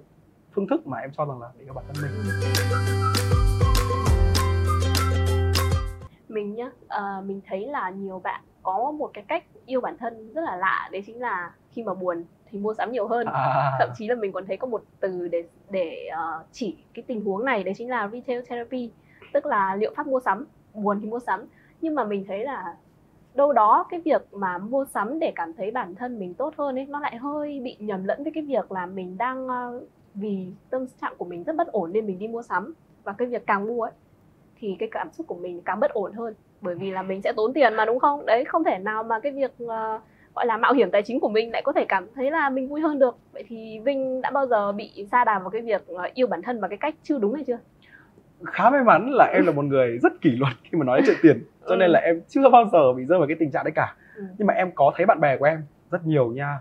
[0.53, 2.12] phương thức mà em cho rằng là để yêu bản thân mình
[6.29, 10.33] mình nhá uh, mình thấy là nhiều bạn có một cái cách yêu bản thân
[10.33, 13.77] rất là lạ đấy chính là khi mà buồn thì mua sắm nhiều hơn à.
[13.79, 17.25] thậm chí là mình còn thấy có một từ để để uh, chỉ cái tình
[17.25, 18.90] huống này đấy chính là retail therapy
[19.33, 21.46] tức là liệu pháp mua sắm buồn thì mua sắm
[21.81, 22.77] nhưng mà mình thấy là
[23.35, 26.79] đâu đó cái việc mà mua sắm để cảm thấy bản thân mình tốt hơn
[26.79, 29.81] ấy nó lại hơi bị nhầm lẫn với cái việc là mình đang ờ,
[30.14, 32.75] vì tâm trạng của mình rất bất ổn nên mình đi mua sắm.
[33.05, 33.92] Và cái việc càng mua ấy
[34.61, 36.35] thì cái cảm xúc của mình càng bất ổn hơn.
[36.61, 38.27] Bởi vì là mình sẽ tốn tiền mà đúng không?
[38.27, 39.68] Đấy không thể nào mà cái việc uh,
[40.35, 42.68] gọi là mạo hiểm tài chính của mình lại có thể cảm thấy là mình
[42.68, 43.16] vui hơn được.
[43.33, 46.42] Vậy thì vinh đã bao giờ bị sa đà vào cái việc ờ, yêu bản
[46.42, 47.59] thân bằng cái cách chưa đúng hay chưa?
[48.45, 51.05] Khá may mắn là em là một người rất kỷ luật khi mà nói đến
[51.07, 51.45] chuyện tiền.
[51.69, 51.77] Cho ừ.
[51.77, 53.97] nên là em chưa bao giờ bị rơi vào cái tình trạng đấy cả.
[54.17, 54.25] Ừ.
[54.38, 56.59] nhưng mà em có thấy bạn bè của em rất nhiều nha.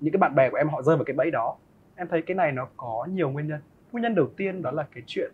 [0.00, 1.56] Những cái bạn bè của em họ rơi vào cái bẫy đó.
[1.96, 3.60] Em thấy cái này nó có nhiều nguyên nhân.
[3.92, 5.32] Nguyên nhân đầu tiên đó là cái chuyện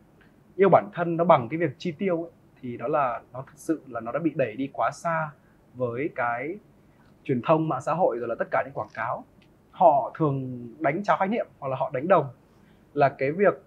[0.57, 2.31] yêu bản thân nó bằng cái việc chi tiêu ấy
[2.63, 5.31] thì đó là nó thực sự là nó đã bị đẩy đi quá xa
[5.75, 6.59] với cái
[7.25, 9.25] truyền thông mạng xã hội rồi là tất cả những quảng cáo.
[9.71, 12.27] Họ thường đánh trao khái niệm hoặc là họ đánh đồng
[12.95, 13.63] là cái việc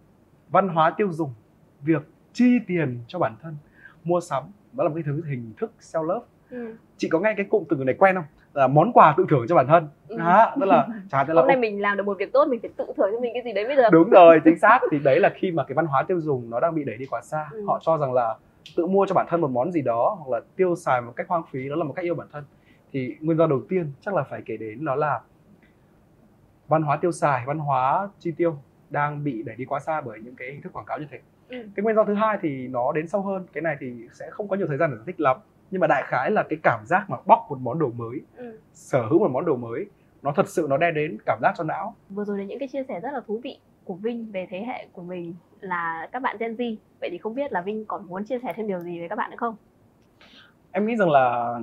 [0.49, 1.33] văn hóa tiêu dùng
[1.83, 2.01] việc
[2.33, 3.55] chi tiền cho bản thân.
[4.03, 6.75] Mua sắm đó là một cái thứ hình thức self love ừ.
[6.97, 8.25] chị có nghe cái cụm từ này quen không?
[8.53, 9.87] Là món quà tự thưởng cho bản thân.
[10.07, 10.17] Ừ.
[10.17, 12.59] đó tức là chẳng hạn là hôm nay mình làm được một việc tốt mình
[12.59, 13.89] phải tự thưởng cho mình cái gì đấy bây giờ.
[13.89, 14.79] Đúng rồi chính xác.
[14.91, 17.05] Thì đấy là khi mà cái văn hóa tiêu dùng nó đang bị đẩy đi
[17.05, 17.49] quá xa.
[17.51, 17.63] Ừ.
[17.67, 18.35] họ cho rằng là
[18.75, 21.27] tự mua cho bản thân một món gì đó hoặc là tiêu xài một cách
[21.29, 22.43] hoang phí đó là một cách yêu bản thân.
[22.93, 25.21] Thì nguyên do đầu tiên chắc là phải kể đến đó là
[26.67, 28.55] văn hóa tiêu xài văn hóa chi tiêu
[28.89, 31.19] đang bị đẩy đi quá xa bởi những cái hình thức quảng cáo như thế
[31.53, 31.67] Ừ.
[31.75, 34.47] cái nguyên do thứ hai thì nó đến sâu hơn cái này thì sẽ không
[34.47, 35.37] có nhiều thời gian để giải thích lắm
[35.71, 38.59] nhưng mà đại khái là cái cảm giác mà bóc một món đồ mới ừ.
[38.73, 39.85] sở hữu một món đồ mới
[40.21, 42.67] nó thật sự nó đem đến cảm giác cho não vừa rồi là những cái
[42.67, 46.21] chia sẻ rất là thú vị của Vinh về thế hệ của mình là các
[46.21, 48.79] bạn Gen Z vậy thì không biết là Vinh còn muốn chia sẻ thêm điều
[48.79, 49.55] gì với các bạn nữa không
[50.71, 51.55] em nghĩ rằng là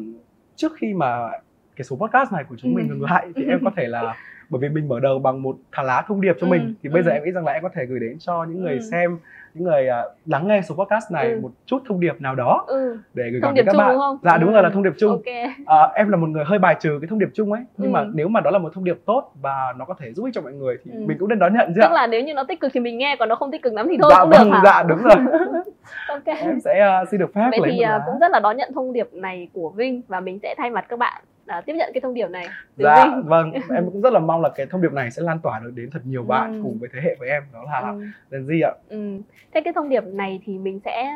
[0.56, 1.30] trước khi mà
[1.76, 2.94] cái số podcast này của chúng mình Ừ.
[2.94, 4.14] ngừng lại thì em có thể là
[4.50, 6.88] bởi vì mình mở đầu bằng một thà lá thông điệp cho Ừ, mình thì
[6.88, 7.14] bây giờ ừ.
[7.14, 8.80] em nghĩ rằng là em có thể gửi đến cho những người Ừ.
[8.90, 9.18] xem
[9.54, 11.40] những người à, lắng nghe số podcast này Ừ.
[11.42, 12.96] một chút thông điệp nào đó ừ.
[13.14, 13.88] để gửi gắm đến các chung bạn.
[13.90, 14.18] đúng không?
[14.22, 14.54] Dạ đúng Ừ.
[14.54, 15.10] rồi là thông điệp chung.
[15.10, 15.34] Ok.
[15.66, 17.62] À, em là một người hơi bài trừ cái thông điệp chung ấy.
[17.76, 17.94] Nhưng Ừ.
[17.94, 20.34] mà nếu mà đó là một thông điệp tốt và nó có thể giúp ích
[20.34, 21.00] cho mọi người thì Ừ.
[21.06, 22.80] mình cũng nên đón nhận chứ tức ạ là nếu như nó tích cực thì
[22.80, 24.60] mình nghe còn nó không tích cực lắm thì thôi dạ cũng được vâng hả?
[24.64, 25.16] dạ đúng rồi.
[26.08, 26.24] Ok.
[26.26, 28.02] Em sẽ à, xin được phép vậy thì một lá.
[28.06, 30.84] cũng rất là đón nhận thông điệp này của Vinh và mình sẽ thay mặt
[30.88, 32.46] các bạn à, tiếp nhận cái thông điệp này
[32.76, 35.22] từ dạ Vinh vâng em cũng rất là mong là cái thông điệp này sẽ
[35.22, 36.60] lan tỏa được đến thật nhiều bạn Ừ.
[36.62, 38.04] cùng với thế hệ với em đó là ừ.
[38.30, 39.18] Gen Z ạ Ừ.
[39.54, 41.12] Thế cái thông điệp này thì mình sẽ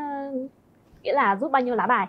[1.03, 2.07] nghĩa là rút bao nhiêu lá bài?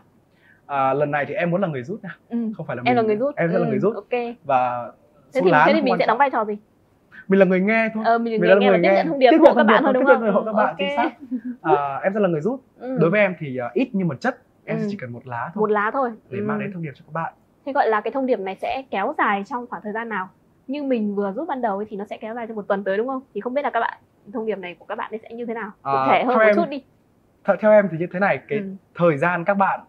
[0.66, 2.38] à, lần này thì em muốn là người rút nha Ừ.
[2.58, 3.36] không phải là Em mình là người rút.
[3.36, 4.20] em sẽ là Ừ, người rút Ok.
[4.44, 4.92] và
[5.34, 6.58] Thế thì, lá thế thì mình sẽ đóng vai trò gì?
[7.28, 8.96] mình là người nghe thôi Ờ, mình mình là là nghe là người tiếp nghe
[8.96, 10.26] nhận thông điệp tiếp nhận các bạn thôi đúng tiếp nhận không?
[10.26, 10.76] điệp hộ các bạn Ok.
[10.78, 11.12] chính xác
[11.62, 12.98] à, em sẽ là người rút Ừ.
[13.00, 14.86] đối với em thì à, ít nhưng mà chất em Ừ.
[14.90, 16.10] chỉ cần một lá thôi một lá thôi.
[16.30, 16.44] để Ừ.
[16.46, 17.34] mang đến thông điệp cho các bạn
[17.66, 20.30] Thế gọi là cái thông điệp này sẽ kéo dài trong khoảng thời gian nào?
[20.68, 22.84] Như mình vừa rút ban đầu ấy thì nó sẽ kéo dài trong một tuần
[22.84, 23.22] tới đúng không?
[23.34, 23.98] Thì không biết là các bạn
[24.34, 25.72] thông điệp này của các bạn ấy sẽ như thế nào?
[25.82, 26.84] Cụ À, thể hơn theo một em- chút đi.
[27.46, 28.66] Th- theo em thì như thế này cái Ừ.
[28.96, 29.80] thời gian các bạn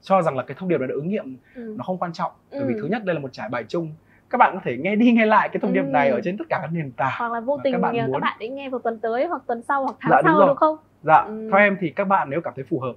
[0.00, 1.74] cho rằng là cái thông điệp này được ứng nghiệm Ừ.
[1.78, 2.78] nó không quan trọng bởi vì Ừ.
[2.82, 3.94] thứ nhất đây là một trải bài chung
[4.30, 5.86] các bạn có thể nghe đi nghe lại cái thông điệp Ừ.
[5.86, 8.00] này ở trên tất cả các nền tảng Hoặc là vô tình các bạn nhờ
[8.02, 10.38] các muốn- bạn ấy nghe vào tuần tới hoặc tuần sau hoặc tháng Dạ, sau
[10.38, 10.46] rồi.
[10.48, 10.76] đúng không?
[11.02, 11.48] dạ Ừ.
[11.52, 12.92] theo em thì các bạn nếu cảm thấy phù hợp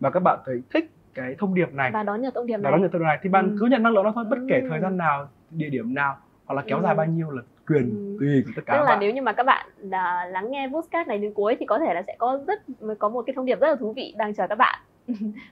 [0.00, 2.62] và các bạn thấy thích cái thông điệp này Và đón nhận thông điệp và
[2.62, 2.72] này.
[2.72, 3.56] đón nhận thông điệp này thì bạn Ừ.
[3.60, 4.66] cứ nhận năng lượng đó thôi bất kể Ừ.
[4.70, 6.82] thời gian nào địa điểm nào hoặc là kéo Ừ.
[6.82, 8.16] dài bao nhiêu là quyền Ừ.
[8.20, 10.68] tùy của tất cả tức là bạn nếu như mà các bạn là lắng nghe
[10.74, 12.62] podcast này đến cuối thì có thể là sẽ có rất
[12.98, 14.78] có một cái thông điệp rất là thú vị đang chờ các bạn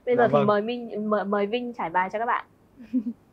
[0.06, 0.46] bây giờ Dạ thì vâng.
[0.46, 2.44] mời Minh mời, mời Vinh trải bài cho các bạn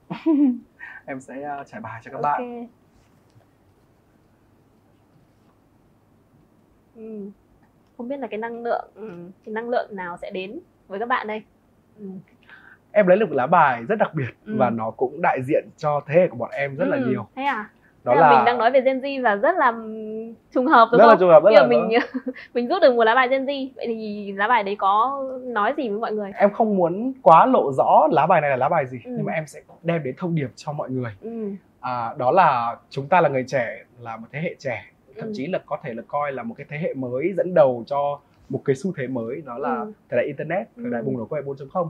[1.06, 2.68] em sẽ uh, trải bài cho các ok bạn
[6.96, 7.30] ừ.
[7.98, 9.10] không biết là cái năng lượng ừ,
[9.46, 11.44] cái năng lượng nào sẽ đến với các bạn đây ừ.
[12.92, 14.54] Em lấy được một lá bài rất đặc biệt Ừ.
[14.58, 17.28] và nó cũng đại diện cho thế hệ của bọn em rất là Ừ, nhiều
[17.36, 17.70] thế à
[18.04, 19.72] đó Thế là là mình đang nói về Gen Z và rất là
[20.54, 21.20] trùng hợp đúng rất là không?
[21.20, 22.00] trùng hợp rất Bây là giờ mình
[22.54, 25.74] mình rút được một lá bài Gen Z vậy thì lá bài đấy có nói
[25.78, 26.32] gì với mọi người?
[26.36, 29.12] em không muốn quá lộ rõ lá bài này là lá bài gì Ừ.
[29.18, 31.52] nhưng mà em sẽ đem đến thông điệp cho mọi người Ừ.
[31.80, 34.86] à, đó là chúng ta là người trẻ là một thế hệ trẻ
[35.20, 35.32] thậm Ừ.
[35.36, 38.20] chí là có thể là coi là một cái thế hệ mới dẫn đầu cho
[38.52, 39.92] một cái xu thế mới đó là Ừ.
[40.10, 41.06] thời đại internet thời đại Ừ.
[41.06, 41.90] bùng nổ công nghệ 4.0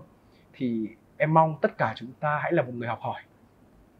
[0.53, 0.87] thì
[1.17, 3.21] em mong tất cả chúng ta hãy là một người học hỏi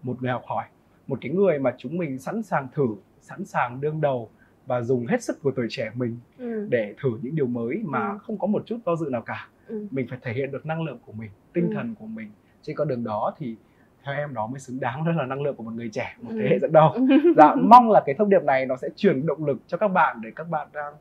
[0.03, 0.65] một người học hỏi
[1.07, 2.87] một cái người mà chúng mình sẵn sàng thử
[3.21, 4.29] sẵn sàng đương đầu
[4.65, 6.67] và dùng hết sức của tuổi trẻ mình Ừ.
[6.69, 8.17] để thử những điều mới mà Ừ.
[8.21, 9.87] không có một chút do dự nào cả Ừ.
[9.91, 11.73] mình phải thể hiện được năng lượng của mình tinh Ừ.
[11.75, 12.31] thần của mình
[12.61, 13.55] trên con đường đó thì
[14.03, 16.29] theo em đó mới xứng đáng đó là năng lượng của một người trẻ một
[16.33, 16.37] Ừ.
[16.41, 16.93] thế hệ dẫn đầu
[17.37, 20.17] dạ mong là cái thông điệp này nó sẽ truyền động lực cho các bạn
[20.23, 20.93] để các bạn đang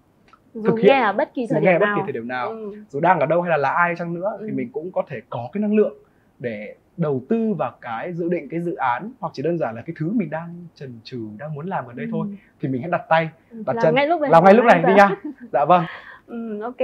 [0.55, 1.96] Dù thực nghe hiện- ở bất kỳ thời nghe điểm bất nào.
[1.96, 2.74] kỳ thời điểm nào Ừ.
[2.88, 4.53] dù đang ở đâu hay là là ai chăng nữa thì Ừ.
[4.55, 5.94] mình cũng có thể có cái năng lượng
[6.38, 9.82] để đầu tư vào cái dự định cái dự án hoặc chỉ đơn giản là
[9.82, 12.26] cái thứ mình đang chần chừ đang muốn làm ở đây thôi
[12.61, 13.62] thì mình hãy đặt tay Ừ.
[13.66, 14.30] đặt Làm chân ngay lúc này.
[14.30, 15.09] làm ngay lúc này đi nha
[15.53, 15.84] dạ vâng
[16.26, 16.76] Ừ, ok.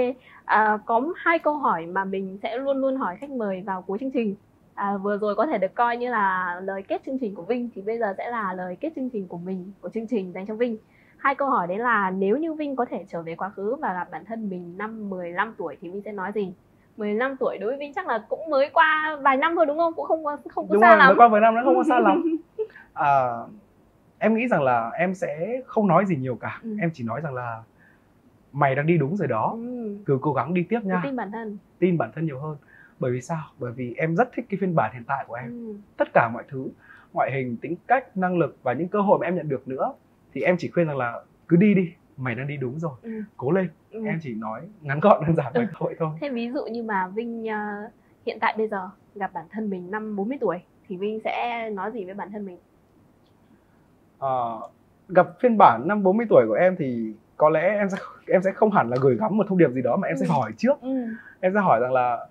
[0.44, 3.98] À, có hai câu hỏi mà mình sẽ luôn luôn hỏi khách mời vào cuối
[3.98, 4.34] chương trình.
[4.74, 7.68] À, vừa rồi có thể được coi như là lời kết chương trình của Vinh
[7.74, 10.46] thì bây giờ sẽ là lời kết chương trình của mình của chương trình dành
[10.46, 10.76] cho Vinh.
[11.26, 13.92] Hai câu hỏi đấy là nếu như Vinh có thể trở về quá khứ và
[13.94, 16.52] gặp bản thân mình năm 15 tuổi thì Vinh sẽ nói gì?
[16.96, 19.92] 15 tuổi đối với Vinh chắc là cũng mới qua vài năm thôi đúng không?
[19.96, 21.08] Cũng không có không có đúng xa rồi lắm.
[21.08, 22.38] mới qua vài năm nó không có xa lắm
[22.92, 23.26] à,
[24.18, 26.76] em nghĩ rằng là em sẽ không nói gì nhiều cả Ừ.
[26.80, 27.62] em chỉ nói rằng là
[28.52, 31.30] mày đang đi đúng rồi đó Ừ, cứ cố gắng đi tiếp nha tin bản
[31.32, 31.58] thân.
[31.78, 32.56] tin bản thân nhiều hơn
[32.98, 35.50] bởi vì sao bởi vì em rất thích cái phiên bản hiện tại của em
[35.50, 35.74] Ừ.
[35.96, 36.68] tất cả mọi thứ
[37.12, 39.92] ngoại hình tính cách năng lực và những cơ hội mà em nhận được nữa
[40.36, 43.10] thì em chỉ khuyên rằng là cứ đi đi mày đang đi đúng rồi Ừ.
[43.36, 44.06] cố lên Ừ.
[44.06, 47.08] em chỉ nói ngắn gọn đơn giản vậy thôi thôi Thế ví dụ như mà
[47.14, 47.56] Vinh ờ,
[48.26, 50.58] hiện tại bây giờ gặp bản thân mình năm 40 tuổi
[50.88, 52.58] thì Vinh sẽ nói gì với bản thân mình?
[54.18, 54.60] Ờ,
[55.08, 58.52] gặp phiên bản năm 40 tuổi của em thì có lẽ em sẽ em sẽ
[58.52, 60.30] không hẳn là gửi gắm một thông điệp gì đó mà em sẽ Ừ.
[60.30, 61.06] hỏi trước Ừ.
[61.40, 62.26] em sẽ hỏi rằng là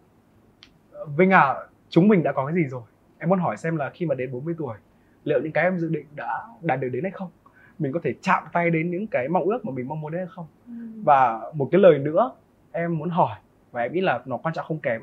[1.17, 1.55] Vinh à
[1.89, 2.81] chúng mình đã có cái gì rồi
[3.17, 4.77] em muốn hỏi xem là khi mà đến 40 tuổi
[5.23, 7.31] liệu những cái em dự định đã đạt được đến hay không
[7.79, 10.19] mình có thể chạm tay đến những cái mong ước mà mình mong muốn đến
[10.19, 10.73] hay không Ừ.
[11.03, 12.31] và một cái lời nữa
[12.71, 13.35] em muốn hỏi
[13.71, 15.01] và em nghĩ là nó quan trọng không kém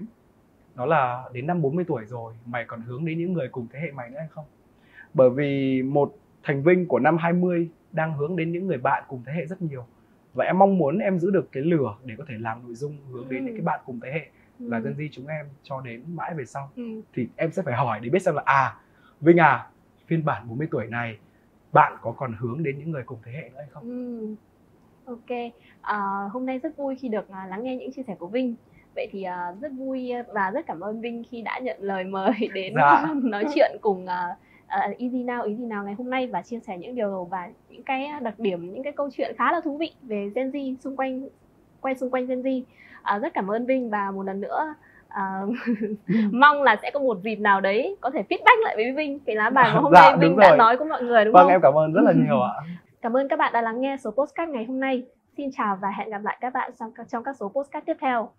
[0.74, 3.80] đó là đến năm 40 tuổi rồi mày còn hướng đến những người cùng thế
[3.80, 4.44] hệ mày nữa hay không
[5.14, 9.22] bởi vì một thành vinh của năm 20 đang hướng đến những người bạn cùng
[9.26, 9.84] thế hệ rất nhiều
[10.34, 12.96] và em mong muốn em giữ được cái lửa để có thể làm nội dung
[13.12, 13.46] hướng đến Ừ.
[13.46, 14.26] những cái bạn cùng thế hệ
[14.58, 14.84] là Ừ.
[14.84, 16.82] Gen Z chúng em cho đến mãi về sau Ừ.
[17.14, 18.76] thì em sẽ phải hỏi để biết xem là à
[19.20, 19.66] Vinh à
[20.06, 21.18] phiên bản 40 tuổi này
[21.72, 23.82] bạn có còn hướng đến những người cùng thế hệ nữa hay không?
[23.82, 24.34] Ừ.
[25.04, 26.00] Ok, à,
[26.32, 28.54] hôm nay rất vui khi được à, lắng nghe những chia sẻ của Vinh.
[28.94, 32.32] Vậy thì à, rất vui và rất cảm ơn Vinh khi đã nhận lời mời
[32.54, 33.06] đến Dạ.
[33.22, 34.36] nói chuyện cùng à,
[34.98, 38.10] Easy Now, Easy Now ngày hôm nay và chia sẻ những điều và những cái
[38.22, 41.28] đặc điểm, những cái câu chuyện khá là thú vị về Gen Z xung quanh
[41.80, 42.62] quay xung quanh Gen Z.
[43.02, 44.74] À, rất cảm ơn Vinh và một lần nữa
[45.14, 45.40] à,
[46.32, 49.36] mong là sẽ có một dịp nào đấy có thể feedback lại với Vinh cái
[49.36, 50.58] lá bài mà hôm Dạ, nay Vinh đã rồi.
[50.58, 51.50] nói với mọi người đúng Vâng không?
[51.52, 52.52] em cảm ơn rất là nhiều ạ.
[53.02, 55.02] Cảm ơn các bạn đã lắng nghe số postcard ngày hôm nay.
[55.36, 57.96] Xin chào và hẹn gặp lại các bạn trong các, trong các số postcard tiếp
[58.00, 58.30] theo.